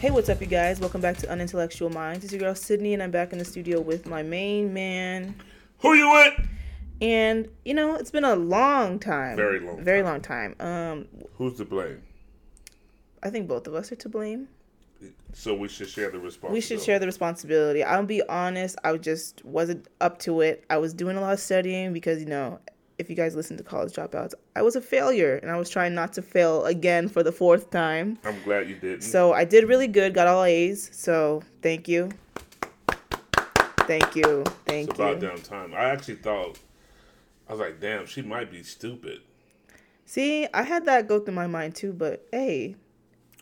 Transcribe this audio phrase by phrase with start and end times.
[0.00, 0.80] Hey, what's up, you guys?
[0.80, 2.24] Welcome back to Unintellectual Minds.
[2.24, 5.34] It's your girl Sydney, and I'm back in the studio with my main man.
[5.80, 6.48] Who you with?
[7.02, 9.36] And you know, it's been a long time.
[9.36, 10.56] Very long Very long time.
[10.58, 11.06] Um,
[11.36, 12.00] Who's to blame?
[13.22, 14.48] I think both of us are to blame.
[15.34, 16.54] So we should share the responsibility.
[16.54, 17.84] We should share the responsibility.
[17.84, 20.64] I'll be honest, I just wasn't up to it.
[20.70, 22.58] I was doing a lot of studying because, you know,
[23.00, 25.94] if you guys listen to College Dropouts, I was a failure and I was trying
[25.94, 28.18] not to fail again for the fourth time.
[28.24, 29.00] I'm glad you didn't.
[29.00, 30.90] So I did really good, got all A's.
[30.92, 32.10] So thank you.
[33.86, 34.44] Thank you.
[34.66, 35.04] Thank it's you.
[35.04, 35.72] about damn time.
[35.74, 36.58] I actually thought
[37.48, 39.20] I was like, damn, she might be stupid.
[40.04, 42.76] See, I had that go through my mind too, but hey,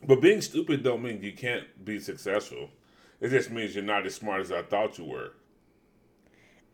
[0.07, 2.71] But being stupid don't mean you can't be successful.
[3.21, 5.33] It just means you're not as smart as I thought you were.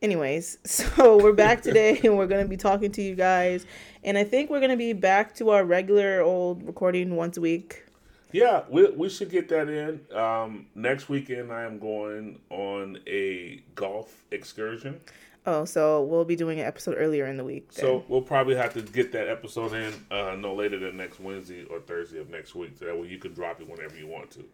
[0.04, 3.66] Anyways, so we're back today and we're going to be talking to you guys.
[4.04, 7.40] And I think we're going to be back to our regular old recording once a
[7.40, 7.84] week.
[8.30, 10.00] Yeah, we, we should get that in.
[10.16, 15.00] Um, next weekend, I am going on a golf excursion.
[15.46, 17.72] Oh, so we'll be doing an episode earlier in the week.
[17.72, 17.84] then.
[17.84, 21.64] So we'll probably have to get that episode in uh, no later than next Wednesday
[21.64, 22.72] or Thursday of next week.
[22.78, 24.44] So that way you can drop it whenever you want to.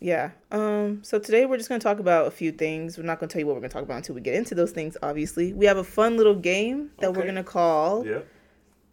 [0.00, 0.30] Yeah.
[0.50, 1.00] Um.
[1.02, 2.98] So today we're just gonna talk about a few things.
[2.98, 4.70] We're not gonna tell you what we're gonna talk about until we get into those
[4.72, 4.96] things.
[5.02, 8.20] Obviously, we have a fun little game that we're gonna call Yeah.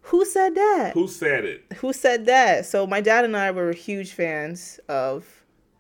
[0.03, 1.63] "Who Said That." Who said it?
[1.77, 2.66] Who said that?
[2.66, 5.25] So my dad and I were huge fans of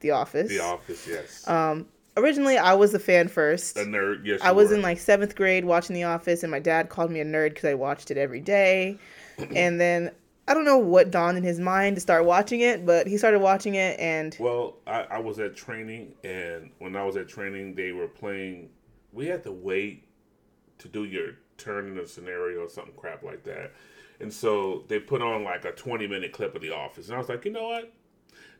[0.01, 0.49] The Office.
[0.49, 1.47] The Office, yes.
[1.47, 1.87] Um.
[2.17, 3.77] Originally, I was a fan first.
[3.77, 4.41] a nerd, yes.
[4.43, 4.75] I was were.
[4.75, 7.63] in like seventh grade watching The Office, and my dad called me a nerd because
[7.65, 8.97] I watched it every day.
[9.55, 10.11] and then
[10.47, 13.39] I don't know what dawned in his mind to start watching it, but he started
[13.39, 17.75] watching it, and Well, I, I was at training, and when I was at training,
[17.75, 18.69] they were playing.
[19.13, 20.07] We had to wait
[20.79, 23.71] to do your turn in a scenario or something crap like that.
[24.19, 27.07] And so they put on like a 20 minute clip of The Office.
[27.07, 27.91] And I was like, you know what?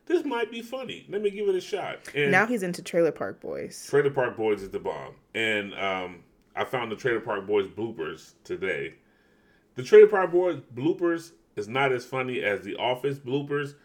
[0.06, 1.06] This might be funny.
[1.10, 2.00] Let me give it a shot.
[2.16, 3.88] And now he's into Trailer Park Boys.
[3.90, 5.16] Trailer Park Boys is the bomb.
[5.36, 6.24] And um,
[6.56, 8.96] I found the Trailer Park Boys bloopers today.
[9.76, 13.76] The Trailer Park Boys bloopers is not as funny as the Office bloopers,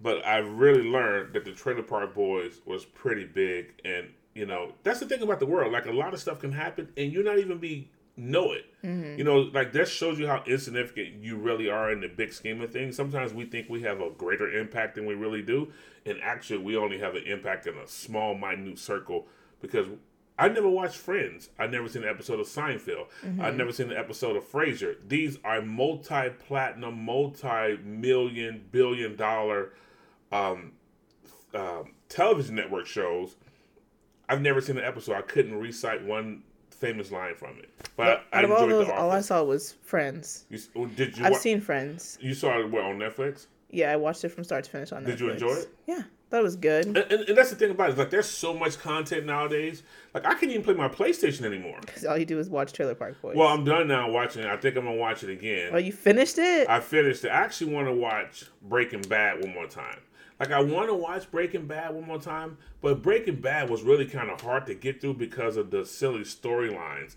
[0.00, 3.74] but I really learned that the Trailer Park Boys was pretty big.
[3.84, 5.72] And, you know, that's the thing about the world.
[5.72, 8.66] Like, a lot of stuff can happen and you not even be know it.
[8.84, 9.18] Mm-hmm.
[9.18, 12.60] You know, like that shows you how insignificant you really are in the big scheme
[12.60, 12.96] of things.
[12.96, 15.72] Sometimes we think we have a greater impact than we really do,
[16.04, 19.26] and actually, we only have an impact in a small, minute circle.
[19.60, 19.86] Because
[20.40, 21.50] I never watched Friends.
[21.58, 23.06] I never seen an episode of Seinfeld.
[23.40, 24.96] I've never seen an episode of Frasier.
[25.06, 29.72] These are multi-platinum, multi-million, billion-dollar
[30.32, 30.72] um,
[31.54, 33.36] um, television network shows.
[34.28, 35.14] I've never seen an episode.
[35.14, 37.68] I couldn't recite one famous line from it.
[37.96, 40.46] But I, I Out of all those, the all I saw was Friends.
[40.48, 41.24] You, did you?
[41.24, 42.16] I've wa- seen Friends.
[42.20, 43.46] You saw it where, on Netflix.
[43.70, 45.06] Yeah, I watched it from start to finish on Netflix.
[45.06, 45.68] Did you enjoy it?
[45.86, 46.86] Yeah, that was good.
[46.86, 47.98] And, and, and that's the thing about it.
[47.98, 49.82] Like, there's so much content nowadays.
[50.14, 51.78] Like, I can't even play my PlayStation anymore.
[51.80, 53.36] Because all you do is watch Trailer Park Boys.
[53.36, 54.48] Well, I'm done now watching it.
[54.48, 55.70] I think I'm gonna watch it again.
[55.72, 56.68] oh, you finished it?
[56.68, 57.28] I finished it.
[57.28, 59.98] I actually want to watch Breaking Bad one more time.
[60.40, 64.06] Like I want to watch Breaking Bad one more time, but Breaking Bad was really
[64.06, 67.16] kind of hard to get through because of the silly storylines.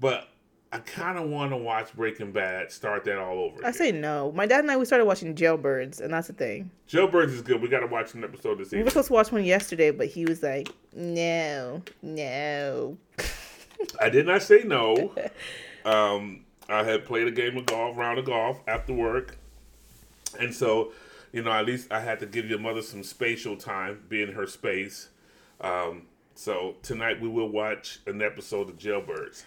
[0.00, 0.28] But
[0.72, 3.56] I kind of want to watch Breaking Bad, start that all over.
[3.58, 3.72] I Again.
[3.74, 4.32] say no.
[4.32, 6.70] My dad and I we started watching Jailbirds, and that's the thing.
[6.88, 7.62] Jailbirds is good.
[7.62, 8.80] We got to watch an episode this evening.
[8.80, 12.98] We were supposed to watch one yesterday, but he was like, "No, no."
[14.00, 15.12] I did not say no.
[15.84, 19.38] Um, I had played a game of golf, round of golf after work,
[20.40, 20.92] and so
[21.32, 24.32] you know at least I had to give your mother some spatial time, be in
[24.32, 25.10] her space.
[25.60, 26.02] Um,
[26.34, 29.44] so tonight we will watch an episode of Jailbirds.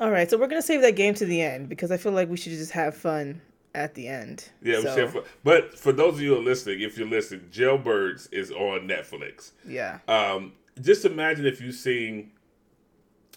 [0.00, 2.28] All right, so we're gonna save that game to the end because I feel like
[2.30, 3.40] we should just have fun
[3.74, 4.48] at the end.
[4.62, 5.22] Yeah, we So, share fun.
[5.44, 9.52] but for those of you who are listening, if you're listening, Jailbirds is on Netflix.
[9.66, 9.98] yeah.
[10.08, 12.30] Um, just imagine if you seen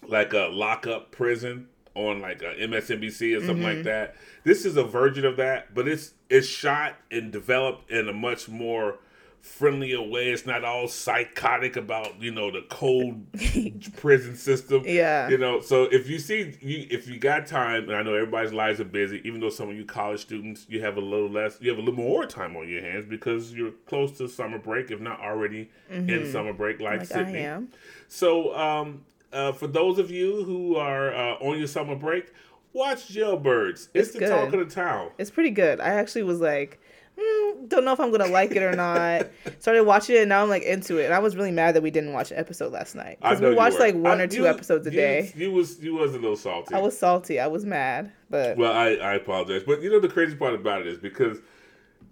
[0.08, 4.16] like a lockup prison on like a MSNBC or something like that.
[4.44, 8.48] This is a version of that, but it's it's shot and developed in a much
[8.50, 9.00] more
[9.44, 10.30] friendlier way.
[10.30, 13.22] It's not all psychotic about you know the cold
[13.98, 14.84] prison system.
[14.86, 15.30] Yeah.
[15.30, 15.60] you know.
[15.62, 18.86] So if you see you if you got time, and I know everybody's lives are
[18.86, 19.22] busy.
[19.26, 21.82] Even though some of you college students, you have a little less, you have a
[21.82, 25.70] little more time on your hands because you're close to summer break, if not already
[25.90, 27.40] in summer break, like, Like Sydney.
[27.40, 27.68] I am.
[28.08, 32.32] So, um, uh, for those of you who are uh, on your summer break,
[32.72, 33.90] watch Jailbirds.
[33.94, 34.30] It's, It's the good.
[34.30, 35.10] talk of the town.
[35.18, 35.80] It's pretty good.
[35.80, 36.80] I actually was like,
[37.18, 39.28] mm, don't know if I'm gonna like it or not.
[39.60, 41.06] Started watching it, and now I'm like into it.
[41.06, 43.54] And I was really mad that we didn't watch an episode last night because we
[43.56, 45.34] watched like one I- or two you- episodes a you- day.
[45.36, 46.74] You was you was a little salty.
[46.76, 47.40] I was salty.
[47.40, 50.82] I was mad, but Well, I, I apologize, but you know the crazy part about
[50.82, 51.40] it is because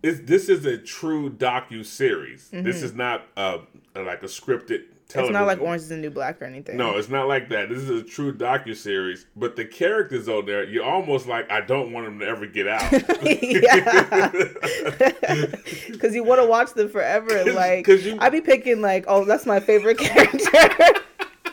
[0.03, 2.49] it's, this is a true docu series.
[2.51, 2.63] Mm-hmm.
[2.65, 3.59] This is not uh,
[3.95, 4.83] like a scripted.
[5.15, 6.77] It's not like Orange is the New Black or anything.
[6.77, 7.69] No, it's not like that.
[7.69, 9.25] This is a true docu series.
[9.35, 12.67] But the characters on there, you're almost like, I don't want them to ever get
[12.67, 12.91] out.
[13.23, 14.31] yeah,
[15.91, 17.43] because you want to watch them forever.
[17.51, 21.00] Like, 'cause you- I be picking like, oh, that's my favorite character,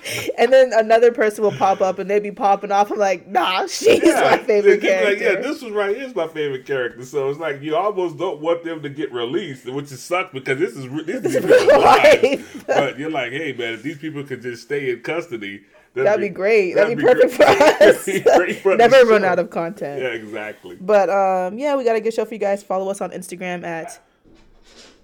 [0.39, 2.91] and then another person will pop up and they be popping off.
[2.91, 5.25] I'm like, nah, she's my favorite It's like, character.
[5.25, 5.97] yeah, this was right.
[5.97, 7.05] Here's my favorite character.
[7.05, 10.59] So it's like you almost don't want them to get released, which is sucks because
[10.59, 12.65] this is re- this is real life.
[12.67, 15.63] But you're like, hey man, if these people could just stay in custody,
[15.95, 16.75] That'd be great.
[16.77, 17.17] That'd, be, great.
[17.21, 17.43] perfect for
[17.85, 18.05] us.
[18.05, 19.27] That'd be great for Never run show.
[19.29, 20.01] out of content.
[20.01, 20.77] Yeah, exactly.
[20.81, 22.63] But um, yeah, we got a good show for you guys.
[22.63, 23.99] Follow us on Instagram at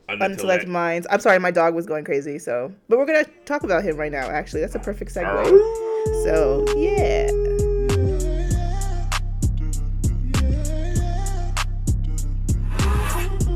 [0.08, 1.06] Unintellect Minds.
[1.10, 2.38] I'm sorry, my dog was going crazy.
[2.38, 4.28] So, but we're gonna talk about him right now.
[4.28, 5.48] Actually, that's a perfect segue.
[6.24, 7.30] So yeah.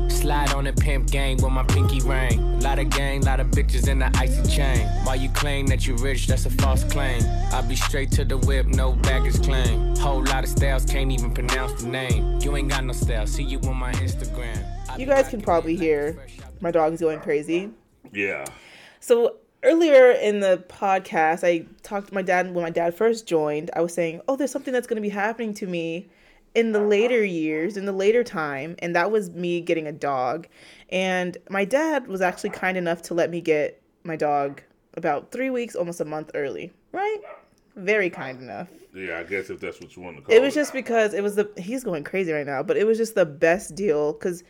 [0.09, 2.59] Slide on the pimp gang with my pinky ring.
[2.59, 4.85] Lot of gang, lot of bitches in the icy chain.
[5.03, 7.21] While you claim that you rich, that's a false claim.
[7.51, 9.95] I be straight to the whip, no baggage claim.
[9.95, 12.39] Whole lot of styles, can't even pronounce the name.
[12.41, 14.78] You ain't got no style, see you on my Instagram.
[14.99, 16.27] You guys can probably hear
[16.59, 17.71] my dog's going crazy.
[18.11, 18.43] Yeah.
[18.99, 23.71] So earlier in the podcast, I talked to my dad when my dad first joined.
[23.73, 26.09] I was saying, "Oh, there's something that's going to be happening to me
[26.53, 30.47] in the later years, in the later time," and that was me getting a dog.
[30.89, 34.61] And my dad was actually kind enough to let me get my dog
[34.95, 36.73] about three weeks, almost a month early.
[36.91, 37.19] Right?
[37.77, 38.67] Very kind enough.
[38.93, 40.37] Yeah, I guess if that's what you want to call it.
[40.37, 42.97] It was just because it was the he's going crazy right now, but it was
[42.97, 44.43] just the best deal because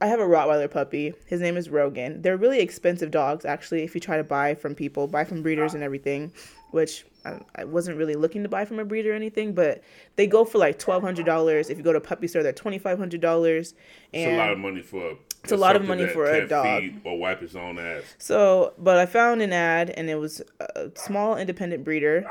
[0.00, 1.14] I have a Rottweiler puppy.
[1.26, 2.22] His name is Rogan.
[2.22, 3.82] They're really expensive dogs, actually.
[3.82, 6.32] If you try to buy from people, buy from breeders and everything,
[6.70, 9.82] which I, I wasn't really looking to buy from a breeder or anything, but
[10.16, 11.68] they go for like twelve hundred dollars.
[11.68, 13.74] If you go to puppy store, they're twenty five hundred dollars.
[14.12, 15.16] It's a lot of money for.
[15.42, 16.82] It's a lot of money for a dog.
[17.04, 18.02] or wipe its own ass.
[18.18, 22.28] So, but I found an ad and it was a small independent breeder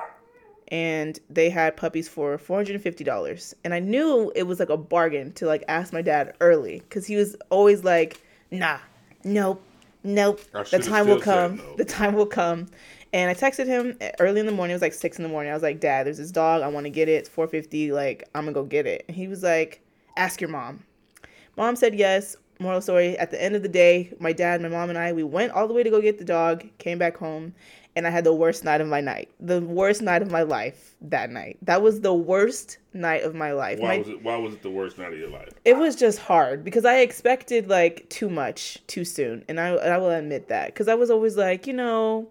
[0.69, 3.53] and they had puppies for $450.
[3.63, 7.05] And I knew it was like a bargain to like ask my dad early cuz
[7.05, 8.21] he was always like,
[8.51, 8.79] "Nah.
[9.23, 9.61] Nope.
[10.03, 10.41] Nope.
[10.71, 11.57] The time will come.
[11.57, 12.67] no." The time will come."
[13.13, 14.71] And I texted him early in the morning.
[14.71, 15.51] It was like 6 in the morning.
[15.51, 16.61] I was like, "Dad, there's this dog.
[16.61, 17.13] I want to get it.
[17.13, 17.91] It's 450.
[17.93, 19.81] Like, I'm going to go get it." And he was like,
[20.17, 20.83] "Ask your mom."
[21.55, 22.35] Mom said yes.
[22.59, 25.23] Moral story, at the end of the day, my dad, my mom, and I, we
[25.23, 27.53] went all the way to go get the dog, came back home,
[27.97, 29.29] and I had the worst night of my night.
[29.39, 31.57] The worst night of my life that night.
[31.63, 33.79] That was the worst night of my life.
[33.79, 34.23] Why My- was it?
[34.23, 35.49] Why was it the worst night of your life?
[35.65, 39.91] it was just hard because I expected like too much too soon, and I and
[39.91, 42.29] I will admit that because I was always like, you know,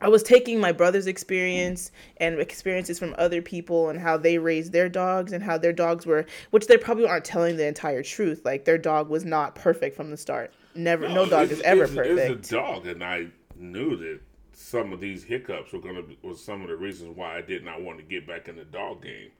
[0.00, 4.70] I was taking my brother's experience and experiences from other people and how they raised
[4.72, 8.42] their dogs and how their dogs were, which they probably aren't telling the entire truth.
[8.44, 10.52] Like their dog was not perfect from the start.
[10.76, 12.38] Never, no, dog it's- is ever perfect.
[12.38, 13.28] It's a dog, and I
[13.58, 14.20] knew that
[14.58, 17.62] some of these hiccups were gonna be, was some of the reasons why I did
[17.62, 19.30] not want to get back in the dog game.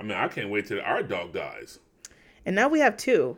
[0.00, 1.78] I mean, I can't wait till our dog dies.
[2.46, 3.36] and now we have two.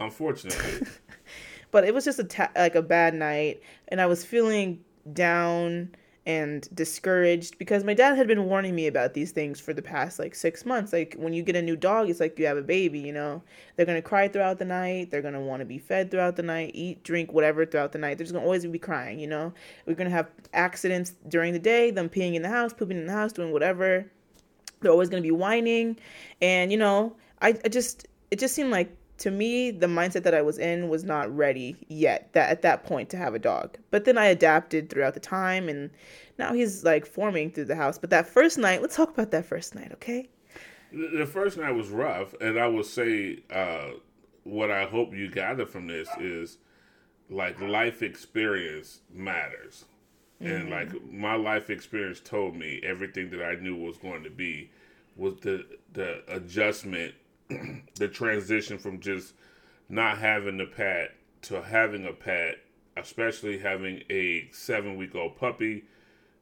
[0.00, 0.88] Unfortunately,
[1.70, 4.82] but it was just a ta- like a bad night and i was feeling
[5.12, 5.94] down
[6.24, 10.18] and discouraged because my dad had been warning me about these things for the past
[10.18, 10.92] like six months.
[10.92, 13.42] Like when you get a new dog it's like you have a baby you know?
[13.76, 15.10] They're gonna cry throughout the night.
[15.10, 18.18] They're gonna want to be fed throughout the night eat drink whatever throughout the night.
[18.18, 19.52] They're just gonna always be crying you know?
[19.86, 23.12] We're gonna have accidents during the day them peeing in the house pooping in the
[23.12, 24.06] house doing whatever.
[24.80, 25.98] They're always to be whining.
[26.40, 30.34] And you know I, I just it just seemed like to me the mindset that
[30.34, 33.78] i was in was not ready yet that at that point to have a dog.
[33.90, 35.90] But then i adapted throughout the time and
[36.38, 37.98] now he's like forming through the house.
[37.98, 40.28] But that first night let's talk about that first night okay?
[40.92, 43.92] The first night was rough, and I will say uh,
[44.44, 46.58] what I hope you gather from this is
[47.30, 49.86] like life experience matters.
[50.40, 54.70] And like my life experience told me everything that I knew was going to be
[55.16, 57.14] was the the adjustment,
[57.96, 59.34] the transition from just
[59.88, 62.56] not having a pet to having a pet,
[62.96, 65.84] especially having a seven week old puppy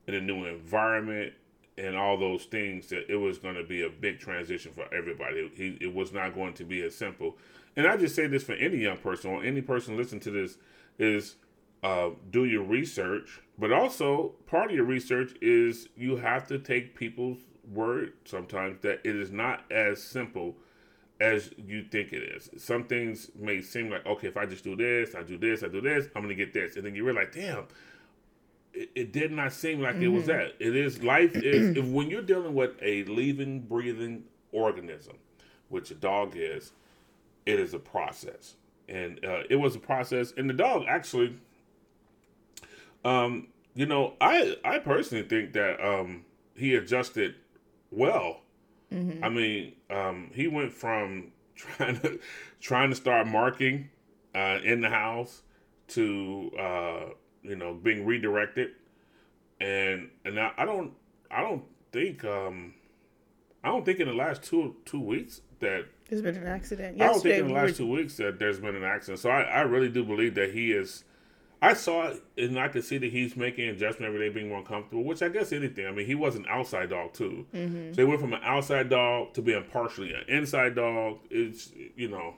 [0.06, 1.32] in a new environment
[1.78, 5.50] and all those things that it was going to be a big transition for everybody.
[5.54, 7.38] He, it was not going to be as simple.
[7.76, 10.58] And I just say this for any young person or any person listening to this
[10.98, 11.36] is
[11.82, 16.94] uh, do your research, but also part of your research is you have to take
[16.94, 17.38] people's
[17.72, 20.56] word sometimes that it is not as simple
[21.20, 22.50] as you think it is.
[22.58, 25.68] Some things may seem like, okay, if I just do this, I do this, I
[25.68, 26.76] do this, I'm going to get this.
[26.76, 27.66] And then you realize, damn,
[28.72, 30.54] it, it did not seem like it was that.
[30.60, 35.16] It is life is if when you're dealing with a living, breathing organism,
[35.68, 36.72] which a dog is,
[37.46, 38.56] it is a process.
[38.88, 40.32] and uh, it was a process.
[40.36, 41.36] And the dog actually,
[43.04, 46.24] um, you know, I I personally think that um,
[46.54, 47.36] he adjusted
[47.90, 48.42] well.
[48.92, 52.18] I mean, um, he went from trying to
[52.60, 53.88] trying to start marking
[54.34, 55.42] uh, in the house
[55.88, 57.00] to uh,
[57.42, 58.70] you know being redirected,
[59.60, 60.92] and and I, I don't
[61.30, 62.74] I don't think um,
[63.62, 67.00] I don't think in the last two two weeks that There's been an accident.
[67.00, 69.20] I don't think in the we last were- two weeks that there's been an accident.
[69.20, 71.04] So I, I really do believe that he is.
[71.62, 74.62] I saw it and I could see that he's making adjustment every day, being more
[74.64, 75.04] comfortable.
[75.04, 75.86] Which I guess anything.
[75.86, 77.46] I mean, he was an outside dog too.
[77.54, 77.92] Mm-hmm.
[77.92, 81.18] So he went from an outside dog to being partially an inside dog.
[81.30, 82.34] It's you know,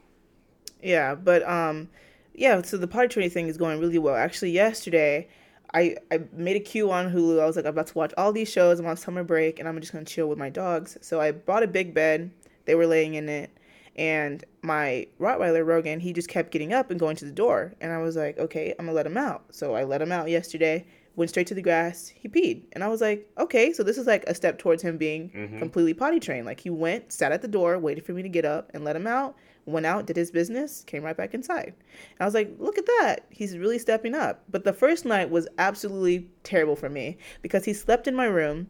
[0.83, 1.89] Yeah, but um,
[2.35, 2.61] yeah.
[2.63, 4.17] So the potty training thing is going really well.
[4.17, 5.29] Actually, yesterday,
[5.73, 7.41] I I made a queue on Hulu.
[7.41, 8.81] I was like, I'm about to watch all these shows.
[8.81, 10.99] I'm on summer break, and I'm just gonna chill with my dogs.
[11.01, 12.31] So I bought a big bed.
[12.65, 13.51] They were laying in it,
[13.97, 17.93] and my Rottweiler Rogan, he just kept getting up and going to the door, and
[17.93, 19.45] I was like, okay, I'm gonna let him out.
[19.51, 20.87] So I let him out yesterday.
[21.15, 22.09] Went straight to the grass.
[22.09, 24.97] He peed, and I was like, okay, so this is like a step towards him
[24.97, 25.59] being mm-hmm.
[25.59, 26.47] completely potty trained.
[26.47, 28.97] Like he went, sat at the door, waited for me to get up, and let
[28.97, 31.75] him out went out, did his business, came right back inside.
[31.77, 33.27] And I was like, look at that.
[33.31, 34.43] He's really stepping up.
[34.51, 38.69] But the first night was absolutely terrible for me because he slept in my room.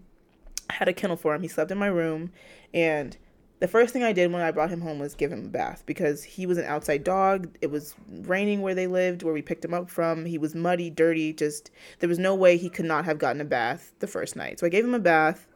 [0.70, 1.42] I had a kennel for him.
[1.42, 2.30] He slept in my room.
[2.74, 3.16] And
[3.62, 5.84] the first thing I did when I brought him home was give him a bath
[5.86, 7.56] because he was an outside dog.
[7.60, 10.24] It was raining where they lived, where we picked him up from.
[10.24, 13.44] He was muddy, dirty, just there was no way he could not have gotten a
[13.44, 14.58] bath the first night.
[14.58, 15.46] So I gave him a bath,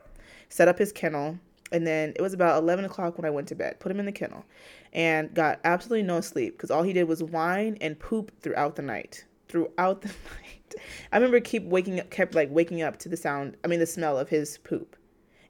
[0.49, 1.41] set up his kennel,
[1.73, 4.07] and then it was about 11 o'clock when I went to bed, put him in
[4.07, 4.45] the kennel,
[4.93, 8.83] and got absolutely no sleep because all he did was whine and poop throughout the
[8.83, 9.25] night.
[9.49, 10.75] Throughout the night.
[11.11, 13.87] I remember keep waking up, kept like waking up to the sound, I mean, the
[13.87, 14.95] smell of his poop.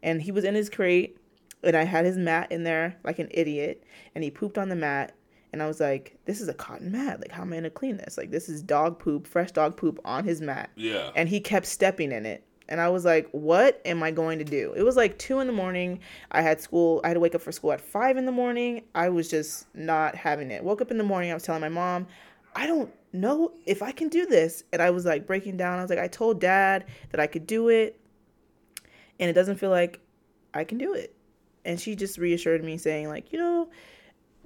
[0.03, 1.19] And he was in his crate,
[1.63, 3.85] and I had his mat in there like an idiot,
[4.15, 5.15] and he pooped on the mat.
[5.53, 7.21] And I was like, this is a cotton mat.
[7.21, 8.19] Like, how am I going to clean this?
[8.19, 11.11] Like, this is dog poop, fresh dog poop on his mat yeah.
[11.15, 12.45] and he kept stepping in it.
[12.69, 14.73] And I was like, what am I going to do?
[14.77, 16.01] It was like two in the morning.
[16.33, 17.01] I had school.
[17.05, 18.83] I had to wake up for school at five in the morning.
[18.95, 20.65] I was just not having it.
[20.65, 21.31] Woke up in the morning.
[21.31, 22.07] I was telling my mom,
[22.55, 24.65] I don't know if I can do this.
[24.73, 25.79] And I was like breaking down.
[25.79, 28.01] I was like, I told dad that I could do it.
[29.21, 30.01] And it doesn't feel like
[30.53, 31.15] I can do it.
[31.67, 33.69] And she just reassured me, saying, like, you know,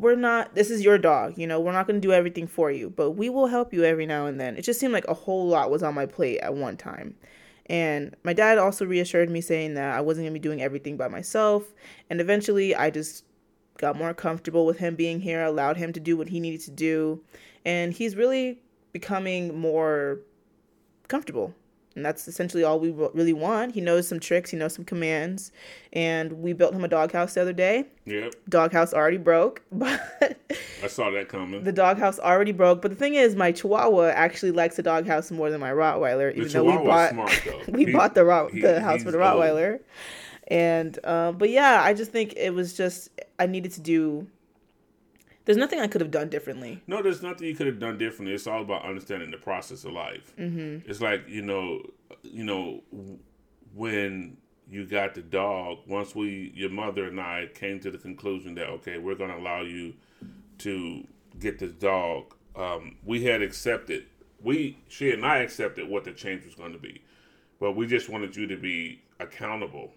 [0.00, 2.70] we're not this is your dog you know we're not going to do everything for
[2.70, 4.56] you but we will help you every now and then.
[4.56, 7.14] It just seemed like a whole lot was on my plate at one time.
[7.66, 10.96] And my dad also reassured me saying that i wasn't going to be doing everything
[10.96, 11.74] by myself.
[12.08, 13.24] And eventually i just
[13.76, 16.70] got more comfortable with him being here allowed him to do what he needed to
[16.70, 17.22] do.
[17.64, 18.62] And he's really
[18.92, 20.20] becoming more
[21.08, 21.54] comfortable
[21.96, 25.50] and that's essentially all we really want he knows some tricks he knows some commands
[25.92, 28.34] and we built him a doghouse the other day Yep.
[28.48, 30.00] doghouse already broke, but
[30.82, 31.62] I saw that coming.
[31.62, 32.82] the doghouse already broke.
[32.82, 36.48] But the thing is, my Chihuahua actually likes the doghouse more than my Rottweiler, even
[36.48, 37.60] though we bought smart, though.
[37.72, 39.40] we He- bought the Rott- he- the house for the old.
[39.40, 39.78] Rottweiler.
[40.48, 44.26] And uh, but yeah, I just think it was just I needed to do.
[45.50, 46.80] There's nothing I could have done differently.
[46.86, 48.36] No, there's nothing you could have done differently.
[48.36, 50.32] It's all about understanding the process of life.
[50.38, 50.88] Mm-hmm.
[50.88, 51.82] It's like you know,
[52.22, 52.84] you know,
[53.74, 54.36] when
[54.70, 55.78] you got the dog.
[55.88, 59.38] Once we, your mother and I, came to the conclusion that okay, we're going to
[59.38, 59.94] allow you
[60.58, 61.04] to
[61.40, 62.32] get this dog.
[62.54, 64.06] Um, we had accepted.
[64.40, 67.02] We, she and I accepted what the change was going to be,
[67.58, 69.94] but we just wanted you to be accountable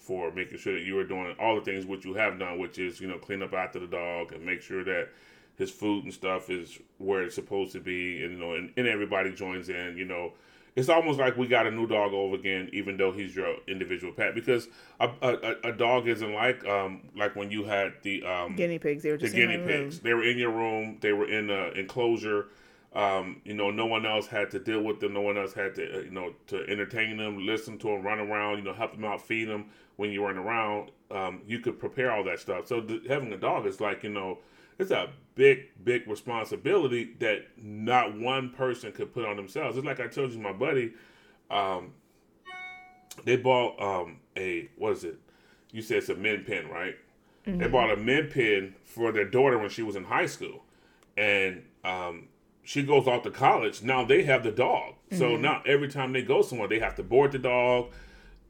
[0.00, 2.78] for making sure that you are doing all the things which you have done, which
[2.78, 5.10] is you know clean up after the dog and make sure that
[5.56, 8.88] his food and stuff is where it's supposed to be, and you know, and, and
[8.88, 9.96] everybody joins in.
[9.96, 10.32] You know,
[10.74, 14.12] it's almost like we got a new dog over again, even though he's your individual
[14.12, 18.56] pet, because a, a, a dog isn't like um like when you had the um
[18.56, 19.84] Guinea pigs, they were the just in my guinea room.
[19.84, 20.00] pigs.
[20.00, 20.96] They were in your room.
[21.00, 22.46] They were in an enclosure.
[22.92, 25.12] Um, you know, no one else had to deal with them.
[25.12, 28.18] No one else had to, uh, you know, to entertain them, listen to them, run
[28.18, 28.58] around.
[28.58, 29.66] You know, help them out, feed them
[30.00, 30.90] when you weren't around.
[31.10, 32.66] Um, you could prepare all that stuff.
[32.66, 34.38] So the, having a dog is like, you know,
[34.78, 39.76] it's a big, big responsibility that not one person could put on themselves.
[39.76, 40.94] It's like I told you, my buddy.
[41.50, 41.92] Um,
[43.26, 45.18] they bought um, a what is it?
[45.70, 46.96] You said it's a min pin, right?
[47.58, 50.62] They bought a min pin for their daughter when she was in high school,
[51.18, 52.28] and um,
[52.62, 53.82] she goes off to college.
[53.82, 57.02] Now they have the dog, so now every time they go somewhere, they have to
[57.02, 57.90] board the dog,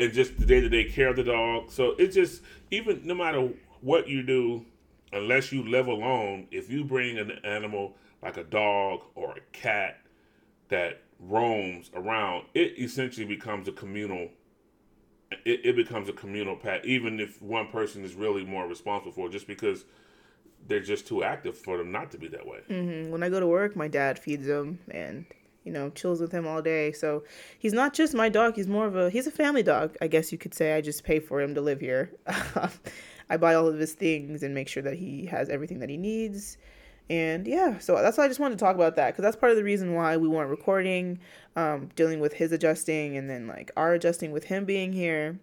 [0.00, 1.70] and just the day to day care of the dog.
[1.70, 3.50] So it's just even no matter
[3.82, 4.64] what you do,
[5.12, 10.00] unless you live alone, if you bring an animal like a dog or a cat
[10.68, 14.30] that roams around, it essentially becomes a communal
[15.44, 19.28] it, it becomes a communal pet, even if one person is really more responsible for
[19.28, 19.84] it, just because
[20.66, 22.58] they're just too active for them not to be that way.
[22.68, 23.12] Mm-hmm.
[23.12, 25.24] When I go to work, my dad feeds them, and
[25.64, 26.92] you know chills with him all day.
[26.92, 27.24] So
[27.58, 28.56] he's not just my dog.
[28.56, 30.74] He's more of a he's a family dog, I guess you could say.
[30.74, 32.12] I just pay for him to live here.
[33.30, 35.96] I buy all of his things and make sure that he has everything that he
[35.96, 36.58] needs.
[37.08, 39.50] And yeah, so that's why I just wanted to talk about that because that's part
[39.50, 41.18] of the reason why we weren't recording,
[41.56, 45.40] um, dealing with his adjusting and then like our adjusting with him being here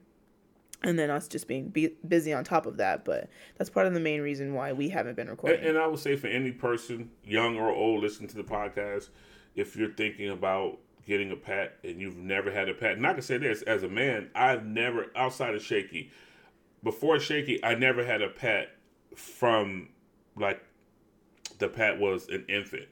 [0.84, 3.04] and then us just being be- busy on top of that.
[3.04, 5.60] But that's part of the main reason why we haven't been recording.
[5.60, 9.10] And, and I would say for any person, young or old, listening to the podcast,
[9.58, 13.14] if you're thinking about getting a pet and you've never had a pet, and I
[13.14, 16.12] can say this as a man, I've never outside of Shaky,
[16.84, 18.70] before Shaky, I never had a pet
[19.16, 19.90] from
[20.38, 20.64] like
[21.58, 22.88] the pet was an infant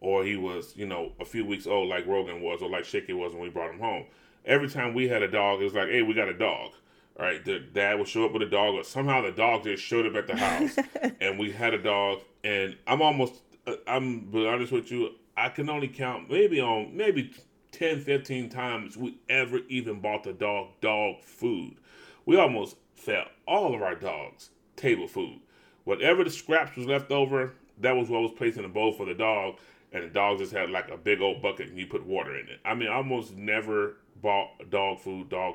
[0.00, 3.12] or he was, you know, a few weeks old like Rogan was or like Shaky
[3.12, 4.04] was when we brought him home.
[4.44, 6.72] Every time we had a dog, it was like, hey, we got a dog.
[7.18, 9.82] All right, the dad would show up with a dog, or somehow the dog just
[9.82, 10.78] showed up at the house,
[11.20, 12.20] and we had a dog.
[12.44, 13.34] And I'm almost,
[13.66, 17.32] uh, I'm be honest with you, I can only count maybe on maybe
[17.70, 21.76] 10, 15 times we ever even bought the dog dog food.
[22.26, 25.40] We almost fed all of our dogs table food.
[25.84, 29.06] Whatever the scraps was left over, that was what was placed in the bowl for
[29.06, 29.58] the dog,
[29.92, 32.48] and the dog just had like a big old bucket and you put water in
[32.48, 32.58] it.
[32.64, 35.54] I mean, I almost never bought dog food, dog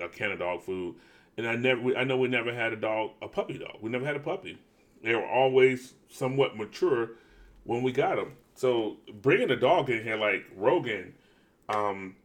[0.00, 0.94] a can of dog food,
[1.36, 3.78] and I never, we, I know we never had a dog, a puppy dog.
[3.80, 4.58] We never had a puppy.
[5.02, 7.10] They were always somewhat mature
[7.64, 8.36] when we got them.
[8.54, 11.14] So bringing a dog in here like Rogan,
[11.68, 12.16] um,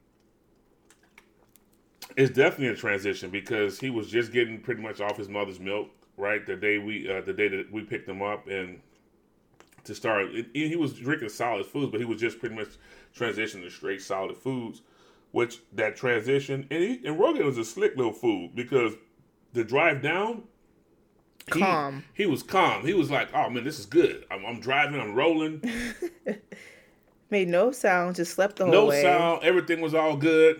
[2.15, 5.89] is definitely a transition because he was just getting pretty much off his mother's milk,
[6.17, 6.45] right?
[6.45, 8.81] The day we, uh, the day that we picked him up, and
[9.85, 12.69] to start, it, he was drinking solid foods, but he was just pretty much
[13.15, 14.81] transitioning to straight solid foods
[15.31, 18.93] which that transition and he, and Rogan was a slick little food because
[19.53, 20.43] the drive down,
[21.49, 22.03] Calm.
[22.13, 22.85] He was calm.
[22.85, 24.25] He was like, "Oh man, this is good.
[24.31, 24.99] I'm, I'm driving.
[24.99, 25.61] I'm rolling.
[27.31, 29.01] Made no sound, just slept the whole no way.
[29.01, 29.43] sound.
[29.43, 30.59] Everything was all good."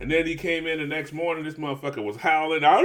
[0.00, 1.44] And then he came in the next morning.
[1.44, 2.64] This motherfucker was howling.
[2.64, 2.82] I,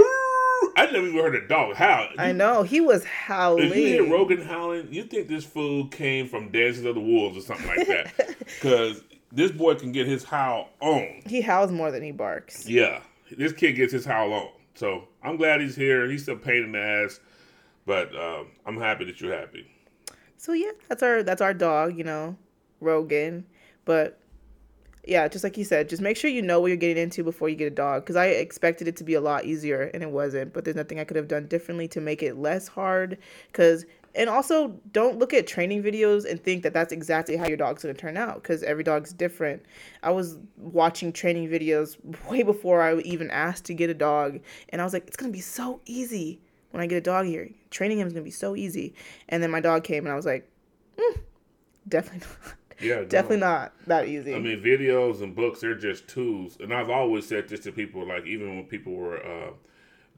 [0.78, 2.08] I never even heard a dog howl.
[2.18, 3.66] I know he was howling.
[3.66, 7.38] If you hear Rogan howling, you think this fool came from Dances of the Wolves
[7.38, 8.14] or something like that.
[8.62, 11.22] Because this boy can get his howl on.
[11.26, 12.68] he howls more than he barks.
[12.68, 13.00] Yeah,
[13.36, 14.50] this kid gets his howl on.
[14.74, 16.10] So I'm glad he's here.
[16.10, 17.20] He's still pain in the ass,
[17.86, 19.68] but um, I'm happy that you're happy.
[20.38, 22.36] So yeah, that's our that's our dog, you know,
[22.80, 23.46] Rogan.
[23.86, 24.20] But
[25.06, 27.50] yeah, just like you said, just make sure you know what you're getting into before
[27.50, 28.04] you get a dog.
[28.04, 30.54] Because I expected it to be a lot easier, and it wasn't.
[30.54, 33.18] But there's nothing I could have done differently to make it less hard.
[33.48, 37.58] Because and also don't look at training videos and think that that's exactly how your
[37.58, 39.64] dog's going to turn out because every dog's different.
[40.04, 41.98] I was watching training videos
[42.30, 45.32] way before i even asked to get a dog and i was like it's going
[45.32, 46.40] to be so easy
[46.72, 47.50] when i get a dog here.
[47.70, 48.94] Training him is going to be so easy.
[49.30, 50.50] And then my dog came and i was like
[50.98, 51.20] mm,
[51.88, 52.56] definitely not.
[52.82, 53.06] Yeah, no.
[53.06, 54.34] definitely not that easy.
[54.34, 56.58] I mean, videos and books, they're just tools.
[56.60, 59.52] And I've always said this to people, like, even when people were, uh,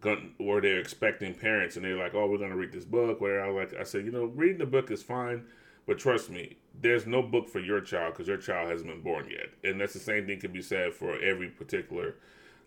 [0.03, 3.43] gon- were they expecting parents and they're like, oh, we're to read this book, where
[3.43, 5.45] I like, I said, you know, reading the book is fine,
[5.87, 9.29] but trust me, there's no book for your child because your child hasn't been born
[9.29, 9.49] yet.
[9.63, 12.15] And that's the same thing can be said for every particular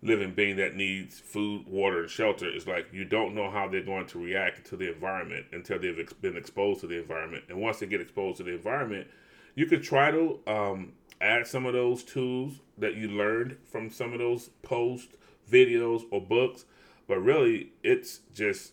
[0.03, 2.49] living being that needs food, water, and shelter.
[2.49, 5.99] It's like you don't know how they're going to react to the environment until they've
[5.99, 7.45] ex- been exposed to the environment.
[7.49, 9.09] And once they get exposed to the environment,
[9.55, 14.13] you could try to um, add some of those tools that you learned from some
[14.13, 15.17] of those posts,
[15.51, 16.65] videos, or books.
[17.09, 18.73] But really, it's just,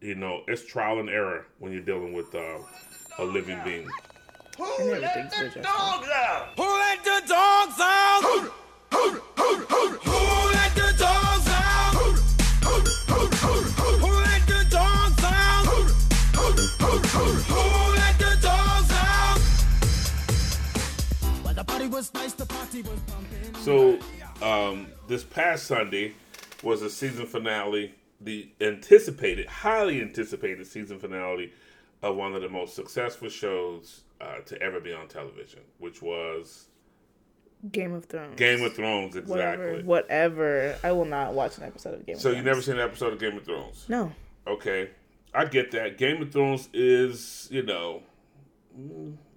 [0.00, 2.58] you know, it's trial and error when you're dealing with uh,
[3.18, 3.88] a living being.
[4.58, 5.64] and everything's adjusted.
[6.56, 8.20] Who let the dogs out?
[8.22, 8.50] Who
[10.52, 11.94] let the dogs out?
[11.94, 12.12] Who
[14.12, 15.64] let the dogs out?
[15.64, 15.72] Who
[17.94, 19.38] let the dogs out?
[21.44, 23.54] Well, the party was nice, the party was pumping.
[23.62, 23.98] So,
[24.46, 26.12] um, this past Sunday
[26.62, 31.52] was the season finale, the anticipated, highly anticipated season finale
[32.02, 36.66] of one of the most successful shows uh, to ever be on television, which was
[37.72, 39.16] game of thrones Game of Thrones.
[39.16, 39.36] Exactly.
[39.36, 42.22] whatever whatever i will not watch an episode of game of Thrones.
[42.22, 43.84] So of you never seen an episode of Game of Thrones?
[43.88, 44.10] no
[44.46, 44.90] Okay,
[45.34, 45.98] I get that.
[45.98, 48.02] Game of Thrones is, you know,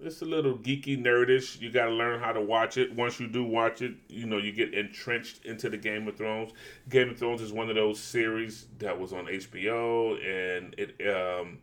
[0.00, 1.60] it's a little geeky, nerdish.
[1.60, 2.94] You got to learn how to watch it.
[2.94, 6.52] Once you do watch it, you know, you get entrenched into the Game of Thrones.
[6.88, 11.58] Game of Thrones is one of those series that was on HBO, and it um,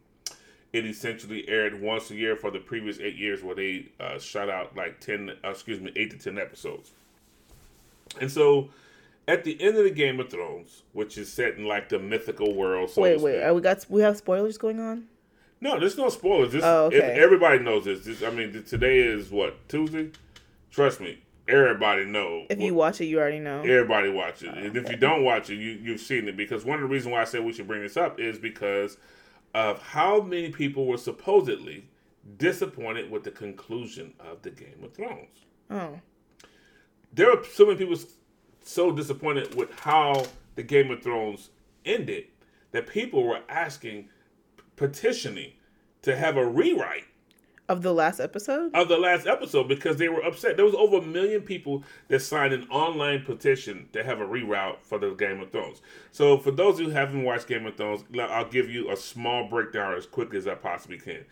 [0.73, 4.49] it essentially aired once a year for the previous eight years, where they uh, shot
[4.49, 6.91] out like ten, uh, excuse me, eight to ten episodes.
[8.19, 8.69] And so,
[9.27, 12.53] at the end of the Game of Thrones, which is set in like the mythical
[12.53, 15.07] world, so wait wait are we got we have spoilers going on
[15.61, 16.51] No, there's no spoilers.
[16.53, 16.97] This, Oh, okay.
[16.97, 18.03] if- everybody knows this.
[18.03, 18.23] this.
[18.23, 20.09] I mean, today is what Tuesday.
[20.71, 22.47] Trust me, everybody knows.
[22.49, 23.59] If you watch it, you already know.
[23.61, 26.35] Everybody watch it, oh, and if you don't watch it, you you've seen it.
[26.35, 28.97] Because one of the reasons why I said we should bring this up is because
[29.53, 31.85] of how many people were supposedly
[32.37, 35.45] disappointed with the conclusion of the Game of Thrones.
[35.69, 35.99] Oh,
[37.13, 37.97] There are so many people
[38.63, 41.49] so disappointed with how the Game of Thrones
[41.85, 42.25] ended
[42.71, 44.07] that people were asking,
[44.75, 45.53] petitioning
[46.03, 47.05] to have a rewrite
[47.69, 48.75] of the last episode.
[48.75, 50.57] of the last episode because they were upset.
[50.57, 54.81] There was over a million people that signed an online petition to have a reroute
[54.81, 55.81] for the Game of Thrones.
[56.11, 59.95] So for those who haven't watched Game of Thrones, I'll give you a small breakdown
[59.95, 61.23] as quickly as I possibly can.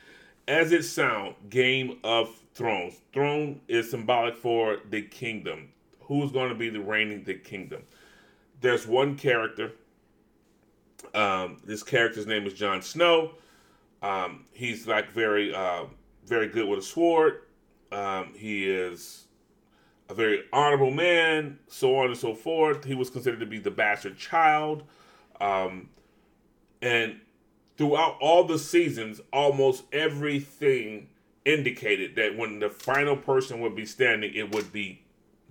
[0.47, 3.02] As it sounds, Game of Thrones.
[3.12, 5.69] Throne is symbolic for the kingdom.
[6.02, 7.84] Who's going to be the reigning the kingdom?
[8.62, 9.73] There's one character.
[11.13, 13.31] Um, this character's name is Jon Snow.
[14.01, 15.85] Um, he's like very, uh,
[16.25, 17.41] very good with a sword.
[17.91, 19.25] Um, he is
[20.09, 22.83] a very honorable man, so on and so forth.
[22.85, 24.83] He was considered to be the bastard child.
[25.41, 25.89] Um,
[26.81, 27.19] and
[27.77, 31.09] throughout all the seasons, almost everything
[31.45, 35.01] indicated that when the final person would be standing, it would be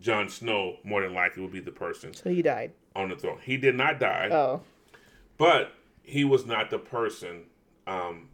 [0.00, 2.70] Jon Snow, more than likely, would be the person So he died.
[2.94, 3.38] on the throne.
[3.42, 4.60] He did not die Oh,
[5.38, 5.72] but
[6.02, 7.44] he was not the person
[7.86, 8.28] um,